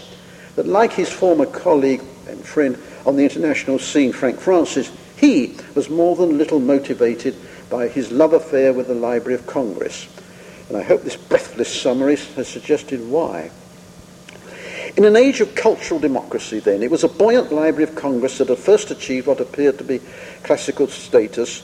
[0.56, 5.90] that, like his former colleague and friend on the international scene, Frank Francis, he was
[5.90, 7.36] more than little motivated
[7.68, 10.08] by his love affair with the Library of Congress.
[10.70, 13.50] And I hope this breathless summary has suggested why.
[14.96, 18.48] In an age of cultural democracy, then, it was a buoyant Library of Congress that
[18.48, 20.00] had first achieved what appeared to be
[20.42, 21.62] classical status,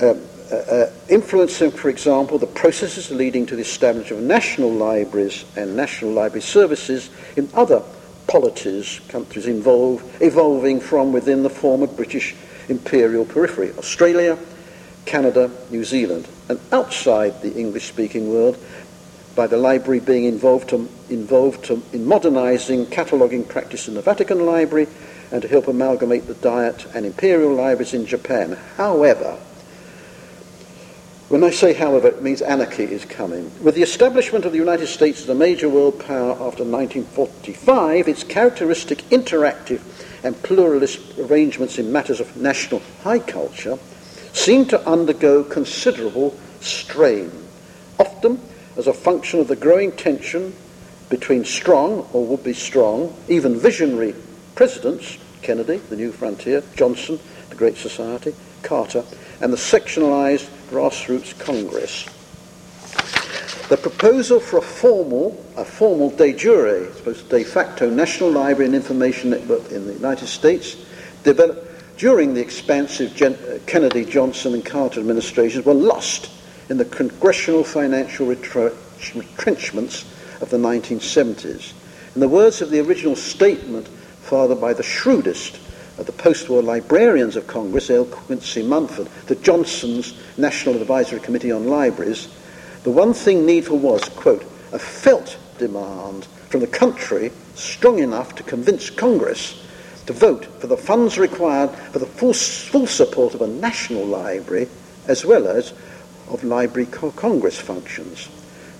[0.00, 0.20] um,
[0.52, 5.76] uh, uh, influencing, for example, the processes leading to the establishment of national libraries and
[5.76, 7.82] national library services in other
[8.28, 12.36] polities, countries involved, evolving from within the former British
[12.68, 14.38] imperial periphery, Australia,
[15.04, 18.56] Canada, New Zealand, and outside the English speaking world,
[19.36, 24.46] by the library being involved, to, involved to, in modernising cataloguing practice in the Vatican
[24.46, 24.88] Library
[25.30, 28.58] and to help amalgamate the Diet and Imperial libraries in Japan.
[28.76, 29.38] However,
[31.28, 33.50] when I say however, it means anarchy is coming.
[33.62, 38.22] With the establishment of the United States as a major world power after 1945, its
[38.22, 39.82] characteristic interactive
[40.24, 43.76] and pluralist arrangements in matters of national high culture
[44.32, 47.32] seem to undergo considerable strain.
[47.98, 48.40] Often,
[48.76, 50.54] as a function of the growing tension
[51.08, 54.14] between strong, or would be strong, even visionary
[54.54, 59.04] presidents, Kennedy, the New Frontier, Johnson, the Great Society, Carter,
[59.40, 62.04] and the sectionalized grassroots Congress.
[63.68, 68.66] The proposal for a formal, a formal de jure, I suppose de facto, National Library
[68.66, 70.76] and Information Network in the United States,
[71.22, 76.30] developed during the expansive Gen- uh, Kennedy, Johnson, and Carter administrations, were lost
[76.68, 80.04] in the congressional financial retrenchments
[80.40, 81.72] of the 1970s.
[82.14, 83.88] In the words of the original statement
[84.22, 85.60] fathered by the shrewdest
[85.98, 88.04] of the post-war librarians of Congress, L.
[88.04, 92.28] Quincy Mumford, to Johnson's National Advisory Committee on Libraries,
[92.82, 98.42] the one thing needful was, quote, a felt demand from the country strong enough to
[98.42, 99.62] convince Congress
[100.06, 104.68] to vote for the funds required for the full, full support of a national library
[105.08, 105.72] as well as
[106.28, 108.28] of Library Congress functions.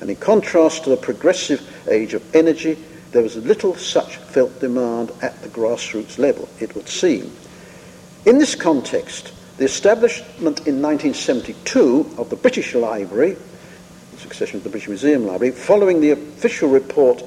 [0.00, 2.78] And in contrast to the progressive age of energy,
[3.12, 7.32] there was little such felt demand at the grassroots level, it would seem.
[8.26, 13.36] In this context, the establishment in 1972 of the British Library,
[14.12, 17.22] the succession of the British Museum Library, following the official report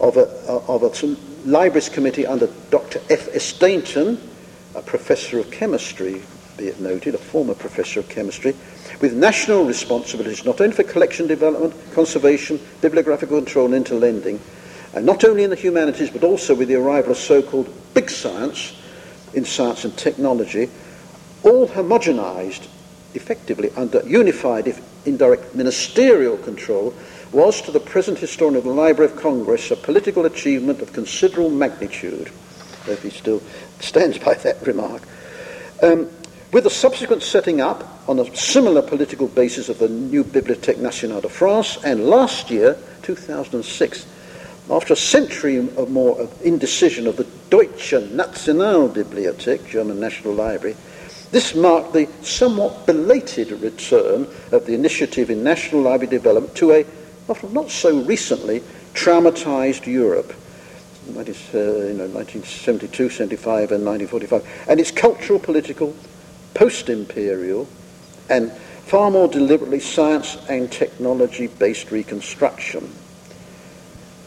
[0.00, 3.00] of a, uh, of a Libraries Committee under Dr.
[3.08, 3.28] F.
[3.34, 3.52] S.
[3.52, 4.18] Dainton,
[4.74, 6.22] a professor of chemistry
[6.60, 8.54] be it noted, a former professor of chemistry,
[9.00, 14.38] with national responsibilities not only for collection development, conservation, bibliographical control, and interlending,
[14.94, 18.76] and not only in the humanities but also with the arrival of so-called big science
[19.34, 20.68] in science and technology,
[21.42, 22.66] all homogenized
[23.14, 26.94] effectively under unified, if indirect, ministerial control,
[27.32, 31.50] was to the present historian of the Library of Congress a political achievement of considerable
[31.50, 32.26] magnitude,
[32.86, 33.42] if he still
[33.78, 35.02] stands by that remark.
[35.82, 36.10] Um,
[36.52, 41.20] with the subsequent setting up on a similar political basis of the new Bibliothèque Nationale
[41.20, 44.06] de France, and last year, 2006,
[44.70, 50.76] after a century or more of indecision of the Deutsche Nationalbibliothek, German National Library,
[51.30, 56.84] this marked the somewhat belated return of the initiative in national library development to a,
[57.52, 58.60] not so recently,
[58.94, 60.32] traumatized Europe.
[61.10, 64.66] That is, uh, you know, 1972, 75, and 1945.
[64.68, 65.94] And its cultural, political,
[66.54, 67.68] post-imperial,
[68.28, 68.52] and
[68.86, 72.92] far more deliberately science and technology-based reconstruction.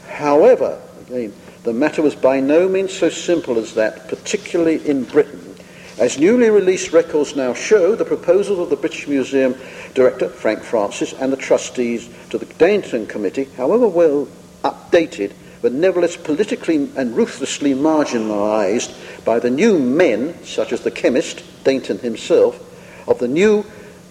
[0.08, 5.56] However, again, the matter was by no means so simple as that, particularly in Britain.
[6.00, 9.56] As newly released records now show, the proposals of the British Museum
[9.94, 14.28] director, Frank Francis, and the trustees to the Dainton Committee, however well
[14.64, 18.94] updated, were nevertheless politically and ruthlessly marginalised
[19.24, 22.60] by the new men, such as the chemist, Dainton himself,
[23.08, 23.66] of the new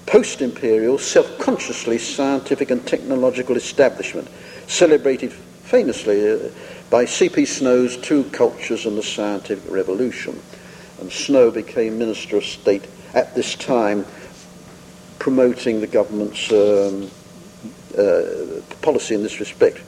[0.07, 4.29] post imperial, self consciously scientific and technological establishment,
[4.67, 6.49] celebrated famously uh,
[6.91, 7.45] by C.P.
[7.45, 10.41] Snow's Two Cultures and the Scientific Revolution.
[11.01, 14.07] And Snow became Minister of State at this time,
[15.19, 17.11] promoting the government's um,
[17.99, 19.81] uh, policy in this respect.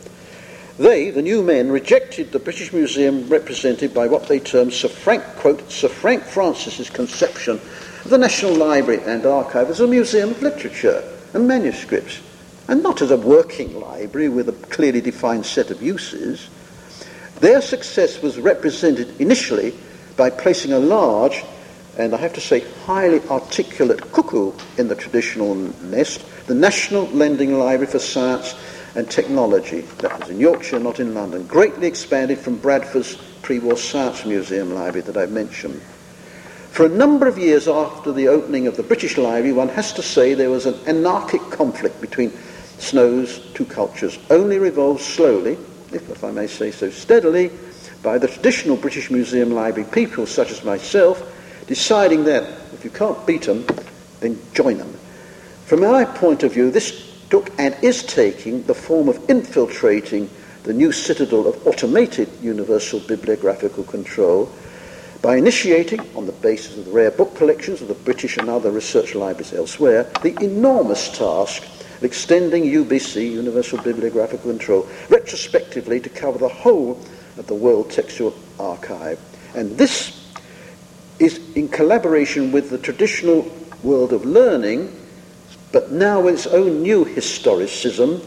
[0.79, 5.23] They, the new men, rejected the British Museum represented by what they termed Sir Frank,
[5.37, 7.61] quote, Sir Frank Francis's conception
[8.05, 12.19] of the National Library and Archive as a museum of literature and manuscripts,
[12.67, 16.49] and not as a working library with a clearly defined set of uses.
[17.39, 19.75] Their success was represented initially
[20.17, 21.45] by placing a large,
[21.97, 27.61] and I have to say highly articulate cuckoo in the traditional nest, the National Lending
[27.61, 28.57] Library for Science
[28.95, 29.83] and Technology.
[29.99, 31.47] That was in Yorkshire, not in London.
[31.47, 35.81] Greatly expanded from Bradford's pre-war Science Museum library that I mentioned.
[36.71, 40.03] For a number of years after the opening of the British Library, one has to
[40.03, 42.33] say there was an anarchic conflict between
[42.79, 45.53] Snow's two cultures, only revolved slowly,
[45.93, 47.51] if, if I may say so steadily,
[48.03, 51.23] by the traditional British Museum library people, such as myself,
[51.67, 52.43] deciding that
[52.73, 53.65] if you can't beat them,
[54.21, 54.93] then join them.
[55.67, 60.29] From my point of view, this took and is taking the form of infiltrating
[60.65, 64.51] the new citadel of automated universal bibliographical control
[65.21, 68.71] by initiating, on the basis of the rare book collections of the British and other
[68.71, 71.63] research libraries elsewhere, the enormous task
[71.97, 77.01] of extending UBC, Universal Bibliographical Control, retrospectively to cover the whole
[77.39, 79.19] of the World Textual Archive.
[79.55, 80.31] And this
[81.19, 83.51] is in collaboration with the traditional
[83.83, 84.95] world of learning
[85.75, 88.25] but now with its own new historicism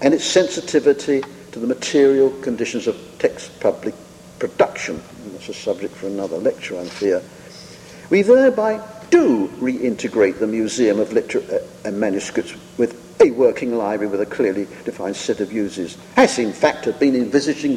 [0.00, 1.22] and its sensitivity
[1.52, 3.94] to the material conditions of text public
[4.40, 5.00] production.
[5.22, 7.22] And that's a subject for another lecture, I fear.
[8.10, 14.10] We thereby do reintegrate the Museum of Literature uh, and Manuscripts with a working library
[14.10, 17.74] with a clearly defined set of uses, as in fact had been envisaged in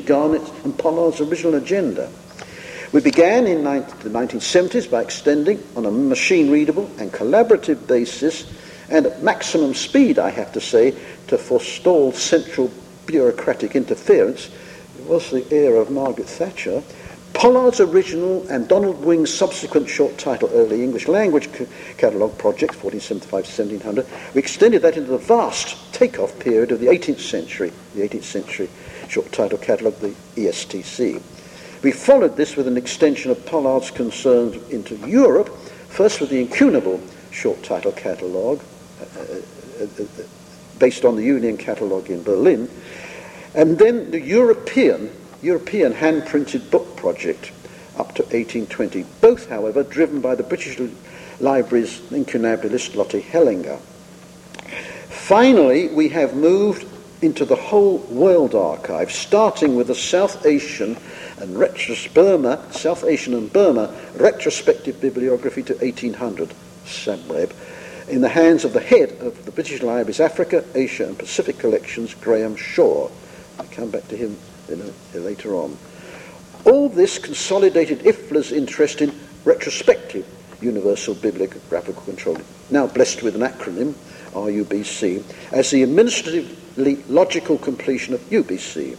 [0.63, 2.09] and Pollard's original agenda.
[2.91, 8.51] We began in the 1970s by extending, on a machine readable and collaborative basis,
[8.89, 10.95] and at maximum speed, I have to say,
[11.27, 12.71] to forestall central
[13.05, 14.49] bureaucratic interference,
[14.99, 16.81] it was the era of Margaret Thatcher.
[17.33, 21.49] Pollard's original and Donald Wing's subsequent short title Early English Language
[21.97, 27.73] Catalogue project, 1475-1700, we extended that into the vast take-off period of the 18th century,
[27.93, 28.69] the 18th century
[29.09, 31.21] short title catalogue, the ESTC.
[31.83, 35.49] We followed this with an extension of Pollard's concerns into Europe,
[35.89, 38.61] first with the incunable short title catalogue,
[40.79, 42.69] based on the Union catalogue in Berlin,
[43.53, 47.51] and then the European, European hand-printed book project
[47.97, 50.79] up to 1820, both, however, driven by the British
[51.39, 53.79] Library's incunabulist Lotte Hellinga.
[55.09, 56.85] Finally, we have moved
[57.21, 60.97] into the whole world archive, starting with the South Asian
[61.39, 66.53] and retros- Burma, South Asian and Burma retrospective bibliography to 1800,
[66.85, 67.51] SABREB,
[68.07, 72.13] in the hands of the head of the British Library's Africa, Asia and Pacific collections,
[72.13, 73.09] Graham Shaw.
[73.59, 74.37] I'll come back to him
[74.69, 75.77] a, later on.
[76.65, 80.25] All this consolidated IFLA's interest in retrospective,
[80.61, 82.37] Universal Bibliographical Control,
[82.69, 83.93] now blessed with an acronym,
[84.33, 88.97] RUBC, as the administratively logical completion of UBC.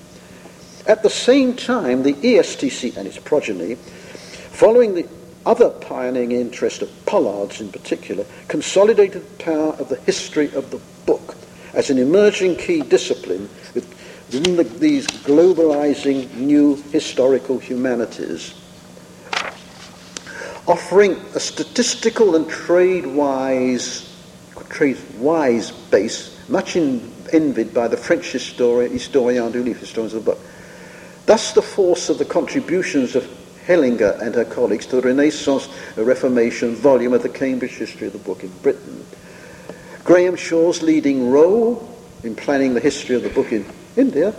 [0.86, 5.08] At the same time, the ESTC and its progeny, following the
[5.46, 10.80] other pioneering interest of Pollard's in particular, consolidated the power of the history of the
[11.06, 11.36] book
[11.72, 18.54] as an emerging key discipline within the, these globalizing new historical humanities,
[20.66, 24.12] offering a statistical and trade-wise,
[24.68, 30.32] trade-wise base, much in, envied by the French historian, historian du livre, historians of the
[30.32, 30.40] book.
[31.26, 33.35] Thus, the force of the contributions of
[33.66, 38.18] Hellinga and her colleagues to the Renaissance Reformation volume of the Cambridge History of the
[38.20, 39.04] Book in Britain.
[40.04, 41.92] Graham Shaw's leading role
[42.22, 44.32] in planning the history of the book in India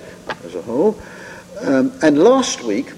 [0.45, 0.97] as a whole.
[1.61, 2.93] Um, and last week,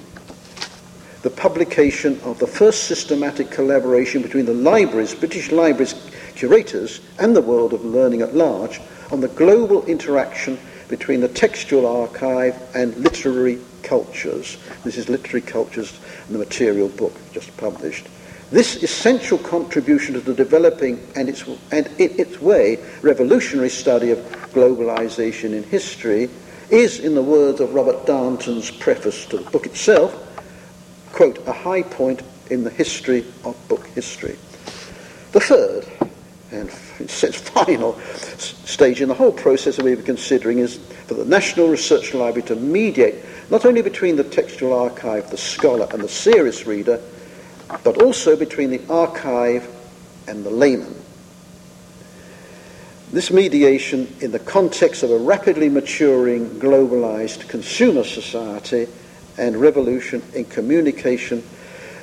[1.21, 5.95] the publication of the first systematic collaboration between the libraries, British libraries
[6.35, 8.79] curators, and the world of learning at large
[9.11, 10.57] on the global interaction
[10.87, 13.59] between the textual archive and literary
[13.89, 14.57] cultures.
[14.83, 18.07] This is Literary Cultures and the Material Book, just published.
[18.51, 24.19] This essential contribution to the developing and its, and in its way revolutionary study of
[24.53, 26.29] globalization in history
[26.69, 30.13] is, in the words of Robert Darnton's preface to the book itself,
[31.11, 32.21] quote, a high point
[32.51, 34.37] in the history of book history.
[35.31, 35.85] The third,
[36.51, 36.69] and
[37.03, 37.99] it says final,
[38.37, 40.77] stage in the whole process that we are considering is
[41.07, 43.15] for the National Research Library to mediate
[43.49, 47.01] not only between the textual archive, the scholar, and the serious reader,
[47.83, 49.67] but also between the archive
[50.27, 50.95] and the layman.
[53.11, 58.87] This mediation, in the context of a rapidly maturing, globalized consumer society
[59.37, 61.43] and revolution in communication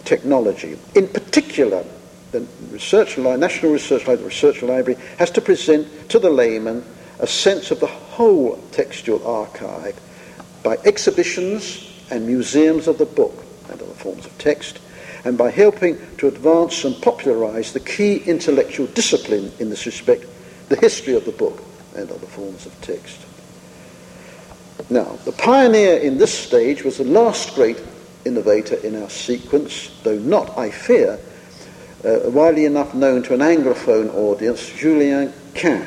[0.05, 0.76] technology.
[0.97, 1.84] In particular,
[2.33, 6.85] the research National Research Library, the Research Library, has to present to the layman
[7.18, 9.99] a sense of the whole textual archive
[10.62, 14.81] by exhibitions and museums of the book and other forms of text,
[15.24, 20.24] and by helping to advance and popularize the key intellectual discipline in this respect,
[20.68, 21.62] the history of the book
[21.97, 23.20] and other forms of text.
[24.91, 27.83] Now, the pioneer in this stage was the last great
[28.24, 31.18] innovator in our sequence, though not, I fear,
[32.05, 35.86] uh, widely enough known to an Anglophone audience, Julien Cain.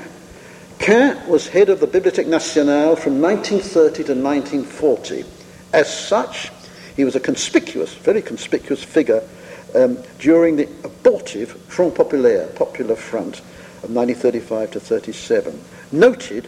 [0.79, 5.25] Cain was head of the Bibliothèque Nationale from 1930 to 1940.
[5.73, 6.51] As such,
[6.95, 9.23] he was a conspicuous, very conspicuous figure
[9.75, 13.39] um, during the abortive Front Populaire, Popular Front,
[13.83, 16.47] of 1935 to 37, noted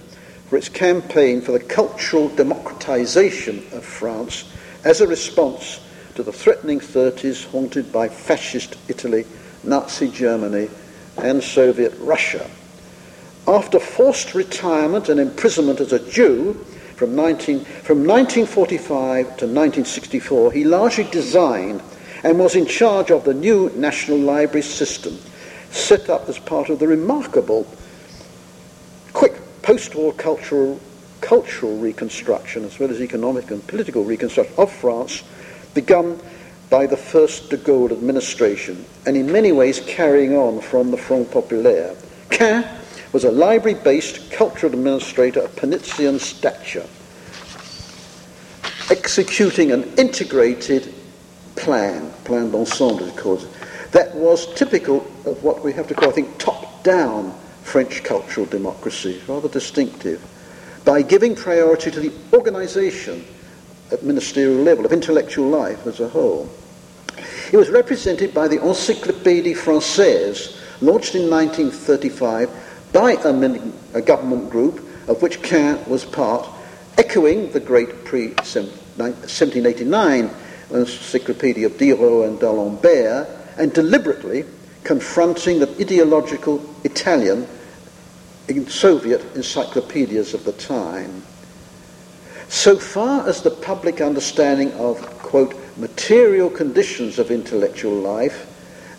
[0.50, 4.52] for its campaign for the cultural democratization of France
[4.84, 5.80] as a response
[6.16, 9.26] to the threatening 30s haunted by fascist Italy,
[9.64, 10.70] Nazi Germany,
[11.18, 12.50] and Soviet Russia.
[13.48, 16.54] After forced retirement and imprisonment as a Jew,
[16.96, 21.82] from, 19, from 1945 to 1964, he largely designed
[22.24, 25.18] and was in charge of the new National Library system,
[25.72, 27.66] set up as part of the remarkable
[29.14, 29.34] quick
[29.64, 30.80] post-war cultural,
[31.22, 35.24] cultural reconstruction, as well as economic and political reconstruction of France,
[35.74, 36.20] begun
[36.72, 41.30] by the first de Gaulle administration, and in many ways carrying on from the Front
[41.30, 41.94] Populaire.
[42.30, 42.66] Cain
[43.12, 46.88] was a library-based cultural administrator of Panizzian stature,
[48.90, 50.94] executing an integrated
[51.58, 53.46] plan, plan d'ensemble, of course,
[53.92, 59.22] that was typical of what we have to call, I think, top-down French cultural democracy,
[59.28, 60.26] rather distinctive,
[60.86, 63.26] by giving priority to the organization
[63.92, 66.50] at ministerial level of intellectual life as a whole.
[67.52, 72.50] It was represented by the Encyclopédie Française, launched in 1935
[72.94, 73.62] by a,
[73.94, 76.48] a government group of which Cain was part,
[76.98, 80.34] echoing the great pre-1789
[80.72, 84.46] Encyclopedia of Diderot and d'Alembert, and deliberately
[84.84, 87.48] confronting the ideological Italian
[88.48, 91.24] in Soviet encyclopedias of the time.
[92.50, 98.48] So far as the public understanding of, quote, material conditions of intellectual life,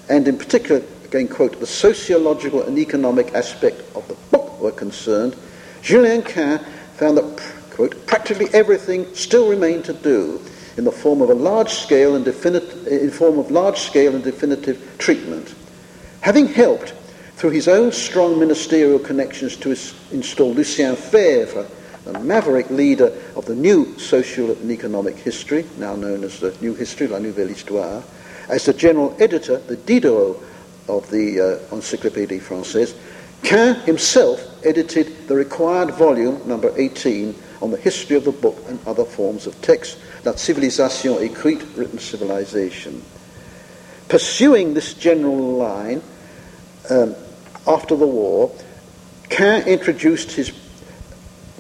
[0.09, 5.37] and in particular again quote, the sociological and economic aspect of the book were concerned,
[5.83, 6.59] Julien Cain
[6.95, 10.41] found that, quote, practically everything still remained to do
[10.79, 15.55] in the form of a large-scale and definitive, in form of large-scale and definitive treatment.
[16.23, 16.95] Having helped
[17.37, 19.71] through his own strong ministerial connections to
[20.13, 21.67] install Lucien Febvre,
[22.07, 26.75] a maverick leader of the new social and economic history, now known as the New
[26.75, 28.03] History, La Nouvelle Histoire,
[28.49, 30.37] as the general editor, the Diderot
[30.89, 32.97] of the uh, Encyclopédie Française,
[33.43, 38.79] Cain himself edited the required volume, number 18, on the history of the book and
[38.87, 43.03] other forms of text, La Civilisation écrite, written civilization.
[44.09, 46.03] Pursuing this general line,
[46.91, 47.15] um,
[47.67, 48.53] after the war,
[49.29, 50.51] Cain introduced his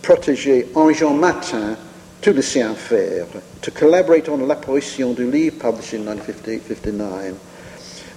[0.03, 1.77] protégé Henri-Jean Martin
[2.21, 7.39] to Lucien Febvre to collaborate on L'apparition du livre, published in 1959.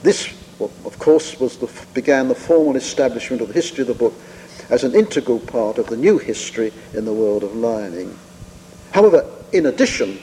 [0.04, 0.30] This,
[0.60, 4.14] of course, was the, began the formal establishment of the history of the book
[4.70, 8.18] as an integral part of the new history in the world of lining.
[8.92, 10.20] However, in addition,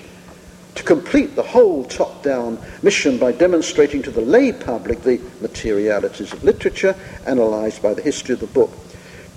[0.75, 6.33] to complete the whole top down mission by demonstrating to the lay public the materialities
[6.33, 6.97] of literature
[7.27, 8.71] analysed by the history of the book.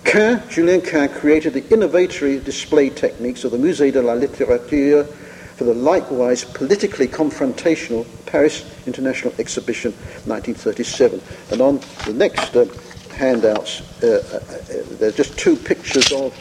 [0.06, 5.06] Cain, Julien Cain created the innovatory display techniques of the Musée de la Littérature
[5.56, 9.91] for the likewise politically confrontational Paris International Exhibition
[10.26, 11.22] 1937.
[11.51, 12.66] And on the next uh,
[13.16, 16.34] handouts, uh, uh, uh, there are just two pictures of,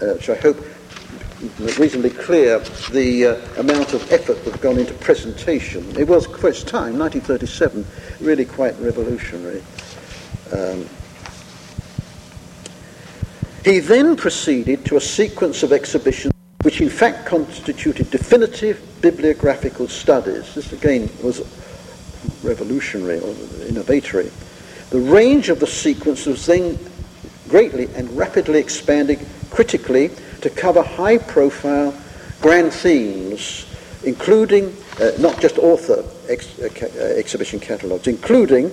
[0.00, 0.56] uh, which I hope
[1.78, 2.60] reasonably clear
[2.92, 5.84] the uh, amount of effort that had gone into presentation.
[5.98, 7.84] It was, for its time, 1937,
[8.20, 9.62] really quite revolutionary.
[10.52, 10.88] Um,
[13.64, 16.32] he then proceeded to a sequence of exhibitions
[16.62, 20.54] which in fact constituted definitive bibliographical studies.
[20.54, 21.40] This again was
[22.42, 23.32] revolutionary or
[23.66, 24.30] innovatory.
[24.90, 26.78] The range of the sequence was then
[27.48, 30.10] greatly and rapidly expanding critically
[30.40, 31.94] to cover high profile
[32.40, 33.66] grand themes,
[34.04, 38.66] including uh, not just author ex- uh, ca- uh, exhibition catalogues, including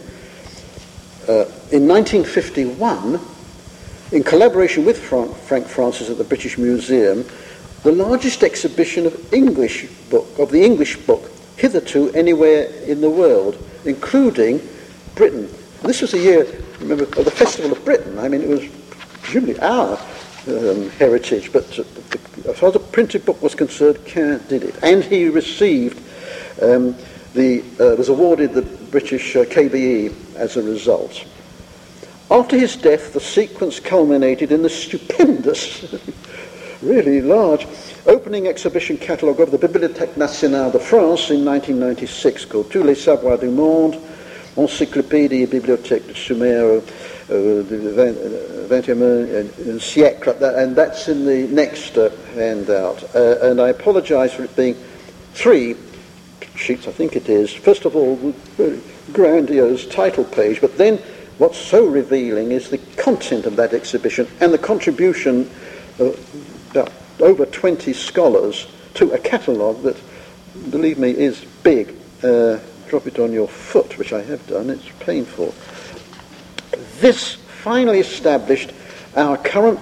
[1.27, 3.19] uh, in 1951,
[4.11, 7.25] in collaboration with Frank, Frank Francis at the British Museum,
[7.83, 13.57] the largest exhibition of English book of the English book hitherto anywhere in the world,
[13.85, 14.61] including
[15.15, 15.49] Britain.
[15.83, 16.47] This was a year,
[16.79, 18.17] remember, of the Festival of Britain.
[18.17, 18.65] I mean, it was
[19.21, 19.97] presumably our
[20.47, 21.83] um, heritage, but uh,
[22.49, 24.75] as far as the printed book was concerned, Cain did it.
[24.81, 25.97] And he received
[26.61, 26.95] um,
[27.33, 31.25] the, uh, was awarded the British uh, KBE as a result.
[32.31, 35.95] After his death, the sequence culminated in the stupendous,
[36.81, 37.67] really large,
[38.05, 43.39] opening exhibition catalogue of the Bibliothèque Nationale de France in 1996 called Tous les savoirs
[43.39, 43.97] du monde,
[44.55, 46.81] Encyclopédie Bibliothèque de Sumer
[47.29, 53.03] uh, the 21 uh, siècle, and that's in the next uh, handout.
[53.15, 54.75] Uh, and I apologize for it being
[55.33, 55.75] three
[56.55, 57.53] sheets, I think it is.
[57.53, 58.15] First of all,
[58.57, 58.79] very
[59.13, 61.01] grandiose title page, but then
[61.39, 65.49] what's so revealing is the content of that exhibition and the contribution
[65.97, 66.17] of
[67.19, 69.97] over 20 scholars to a catalogue that,
[70.69, 71.95] believe me, is big.
[72.23, 74.69] Uh, drop it on your foot, which I have done.
[74.69, 75.53] It's painful.
[76.99, 78.71] This finally established
[79.15, 79.79] our current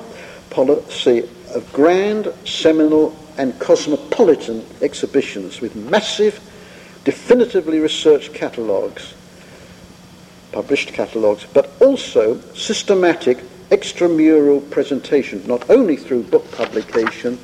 [0.49, 6.39] policy of grand, seminal, and cosmopolitan exhibitions with massive,
[7.05, 9.13] definitively researched catalogues,
[10.51, 13.37] published catalogues, but also systematic
[13.69, 17.37] extramural presentation, not only through book publication,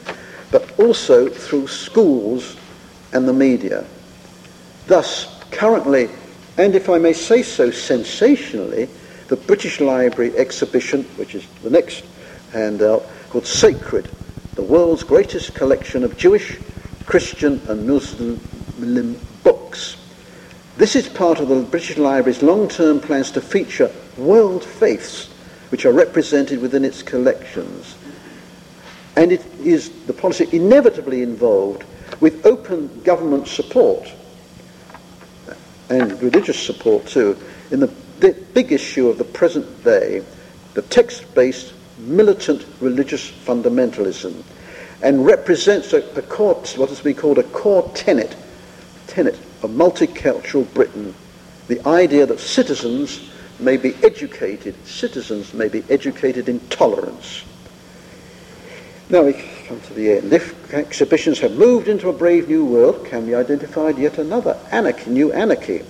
[0.51, 2.55] but also through schools
[3.11, 3.85] and the media.
[4.87, 6.09] Thus, currently,
[6.57, 8.87] and if I may say so sensationally,
[9.27, 12.03] the British Library exhibition, which is the next
[12.51, 14.07] handout, called Sacred,
[14.55, 16.59] the world's greatest collection of Jewish,
[17.05, 19.97] Christian, and Muslim books.
[20.75, 25.27] This is part of the British Library's long term plans to feature world faiths
[25.69, 27.95] which are represented within its collections.
[29.15, 31.83] And it is the policy inevitably involved
[32.19, 34.11] with open government support
[35.89, 37.37] and religious support too
[37.69, 40.23] in the big issue of the present day,
[40.73, 44.41] the text-based militant religious fundamentalism,
[45.03, 48.35] and represents a, a core, what is to be called a core tenet,
[49.05, 51.13] tenet of multicultural Britain,
[51.67, 57.43] the idea that citizens may be educated, citizens may be educated in tolerance.
[59.09, 59.33] Now we
[59.67, 60.33] come to the end.
[60.33, 65.09] If exhibitions have moved into a brave new world, can we identify yet another anarchy,
[65.11, 65.83] new anarchy?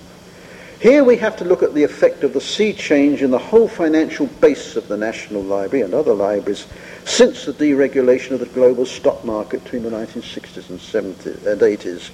[0.80, 3.68] Here we have to look at the effect of the sea change in the whole
[3.68, 6.66] financial base of the National Library and other libraries
[7.06, 12.10] since the deregulation of the global stock market between the 1960s and 70s and 80s,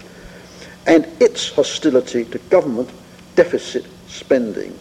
[0.87, 2.91] and its hostility to government
[3.37, 4.77] deficit spending.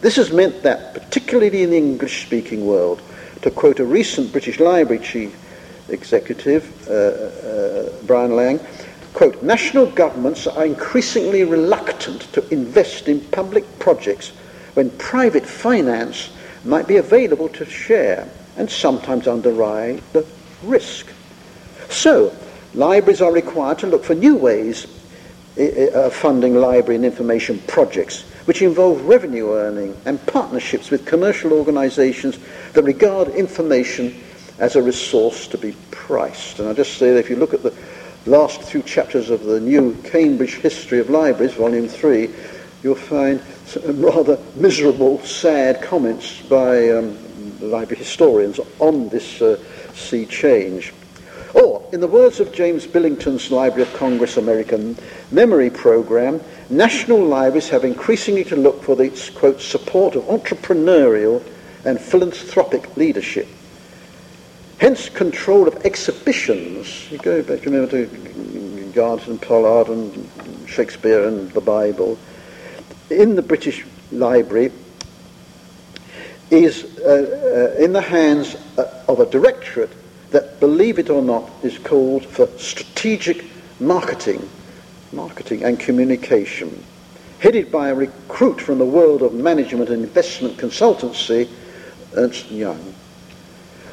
[0.00, 3.00] This has meant that, particularly in the English-speaking world,
[3.42, 5.36] to quote a recent British Library chief
[5.88, 8.60] executive, uh, uh, Brian Lang,
[9.14, 14.30] quote, national governments are increasingly reluctant to invest in public projects
[14.74, 16.30] when private finance
[16.64, 20.26] might be available to share and sometimes underwrite the
[20.62, 21.06] risk.
[21.88, 22.34] So,
[22.74, 24.86] libraries are required to look for new ways
[25.56, 32.38] of funding library and information projects which involve revenue earning and partnerships with commercial organisations
[32.72, 34.14] that regard information
[34.58, 36.58] as a resource to be priced.
[36.60, 37.74] And I just say that if you look at the
[38.24, 42.30] last two chapters of the new Cambridge History of Libraries, Volume 3,
[42.82, 47.18] you'll find some rather miserable, sad comments by um,
[47.60, 49.58] library historians on this uh,
[49.92, 50.92] sea change.
[51.56, 54.98] Or, in the words of James Billington's Library of Congress American
[55.30, 61.42] Memory Program, national libraries have increasingly to look for the, quote, support of entrepreneurial
[61.86, 63.48] and philanthropic leadership.
[64.76, 67.10] Hence, control of exhibitions.
[67.10, 70.28] You go back, remember, to Garnett and Pollard and
[70.68, 72.18] Shakespeare and the Bible.
[73.08, 74.72] In the British Library,
[76.50, 79.90] is uh, uh, in the hands uh, of a directorate
[80.30, 83.44] that, believe it or not, is called for strategic
[83.80, 84.48] marketing,
[85.12, 86.84] marketing and communication,
[87.38, 91.48] headed by a recruit from the world of management and investment consultancy,
[92.14, 92.94] Ernst Young.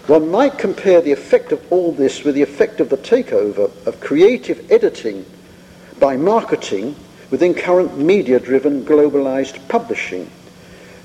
[0.08, 4.00] One might compare the effect of all this with the effect of the takeover of
[4.02, 5.26] creative editing
[6.00, 6.96] by marketing
[7.32, 10.30] within current media-driven globalized publishing.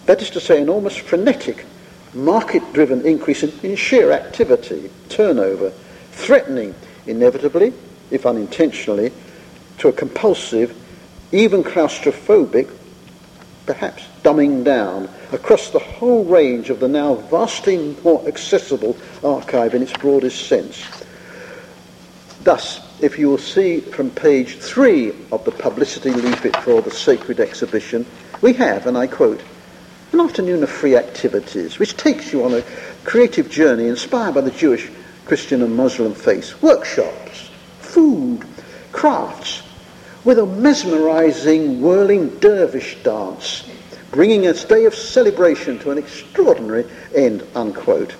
[0.06, 1.64] That is to say, an almost frenetic
[2.14, 5.70] market-driven increase in, in sheer activity, turnover,
[6.12, 6.74] threatening
[7.06, 7.72] inevitably,
[8.10, 9.12] if unintentionally,
[9.78, 10.76] to a compulsive,
[11.32, 12.70] even claustrophobic,
[13.66, 19.82] perhaps dumbing down across the whole range of the now vastly more accessible archive in
[19.82, 20.82] its broadest sense.
[22.42, 27.40] Thus, if you will see from page three of the publicity leaflet for the sacred
[27.40, 28.06] exhibition,
[28.40, 29.42] we have, and I quote,
[30.12, 32.64] an afternoon of free activities, which takes you on a
[33.04, 34.90] creative journey inspired by the Jewish,
[35.26, 36.60] Christian, and Muslim faiths.
[36.62, 37.50] Workshops,
[37.80, 38.44] food,
[38.92, 39.62] crafts,
[40.24, 43.68] with a mesmerizing, whirling dervish dance,
[44.10, 46.84] bringing a day of celebration to an extraordinary
[47.14, 48.14] end, unquote.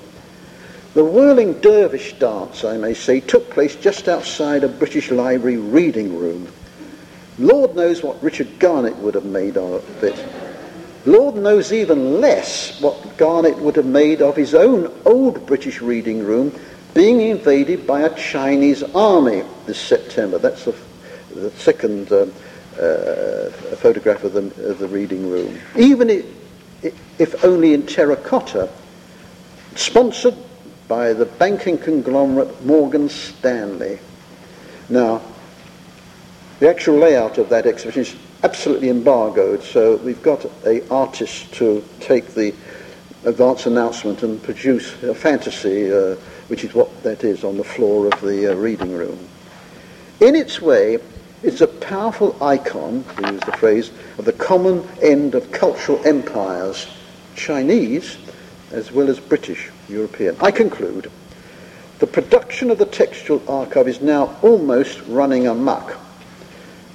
[0.95, 6.19] The whirling dervish dance, I may say, took place just outside a British Library reading
[6.19, 6.49] room.
[7.39, 10.48] Lord knows what Richard Garnett would have made of it.
[11.07, 16.25] Lord knows even less what Garnett would have made of his own old British reading
[16.25, 16.53] room
[16.95, 20.39] being invaded by a Chinese army this September.
[20.39, 20.75] That's the,
[21.35, 22.27] the second uh,
[22.81, 25.59] uh, photograph of the, of the, reading room.
[25.77, 26.27] Even if,
[27.21, 28.69] if only in terracotta,
[29.77, 30.37] sponsored
[30.89, 33.99] by the banking conglomerate Morgan Stanley.
[34.89, 35.23] Now,
[36.61, 41.85] the actual layout of that exhibition is absolutely embargoed, so we've got a artist to
[42.01, 42.55] take the
[43.25, 46.15] advance announcement and produce a fantasy, uh,
[46.47, 49.19] which is what that is on the floor of the uh, reading room.
[50.21, 50.99] In its way,
[51.43, 56.87] it's a powerful icon, to use the phrase, of the common end of cultural empires,
[57.35, 58.19] Chinese
[58.73, 60.37] as well as British, European.
[60.41, 61.11] I conclude,
[62.01, 65.97] the production of the textual archive is now almost running amok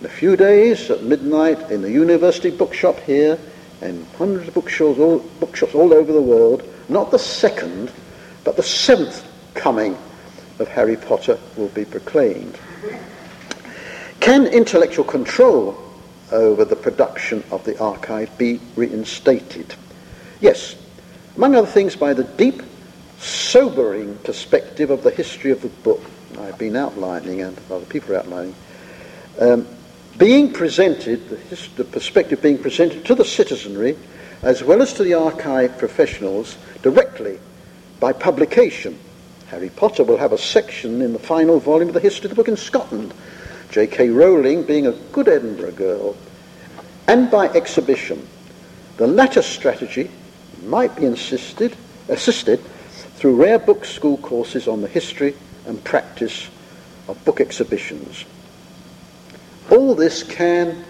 [0.04, 3.40] in a few days at midnight in the university bookshop here
[3.80, 7.90] and hundreds of bookshops all, bookshops all over the world, not the second,
[8.44, 9.98] but the seventh coming
[10.60, 12.60] of Harry Potter will be proclaimed.
[14.20, 15.82] Can intellectual control
[16.34, 19.74] over the production of the archive be reinstated?
[20.42, 20.76] Yes,
[21.38, 22.62] among other things by the deep,
[23.20, 26.02] sobering perspective of the history of the book
[26.38, 28.56] I've been outlining and other people are outlining.
[29.40, 29.66] Um,
[30.18, 33.98] being presented, the, the perspective being presented to the citizenry
[34.44, 37.40] as well as to the archive professionals directly
[38.00, 39.00] by publication.
[39.48, 42.36] Harry Potter will have a section in the final volume of the history of the
[42.36, 43.14] book in Scotland,
[43.72, 44.10] J.K.
[44.10, 46.18] Rowling being a good Edinburgh girl,
[47.08, 48.28] and by exhibition.
[48.98, 50.12] The latter strategy
[50.66, 51.76] might be insisted,
[52.10, 52.60] assisted
[53.16, 55.36] through rare book school courses on the history
[55.66, 56.50] and practice
[57.08, 58.26] of book exhibitions.
[59.74, 60.86] All this can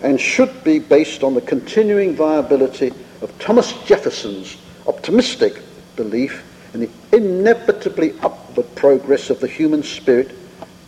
[0.00, 5.60] and should be based on the continuing viability of Thomas Jefferson's optimistic
[5.96, 10.30] belief in the inevitably upward progress of the human spirit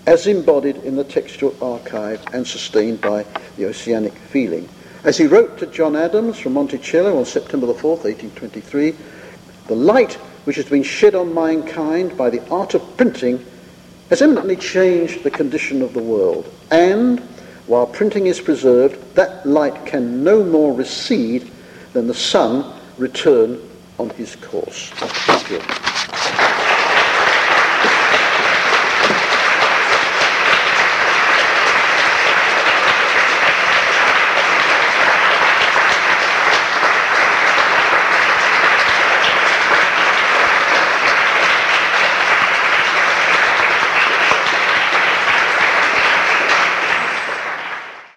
[0.07, 3.27] as embodied in the textual archive and sustained by
[3.57, 4.69] the oceanic feeling.
[5.03, 8.95] As he wrote to John Adams from Monticello on September the 4th, 1823,
[9.67, 10.13] the light
[10.45, 13.45] which has been shed on mankind by the art of printing
[14.11, 16.53] has eminently changed the condition of the world.
[16.71, 17.21] And
[17.67, 21.51] while printing is preserved, that light can no more recede
[21.93, 23.61] than the sun return
[23.99, 24.91] on his course.
[24.91, 26.34] Thank you.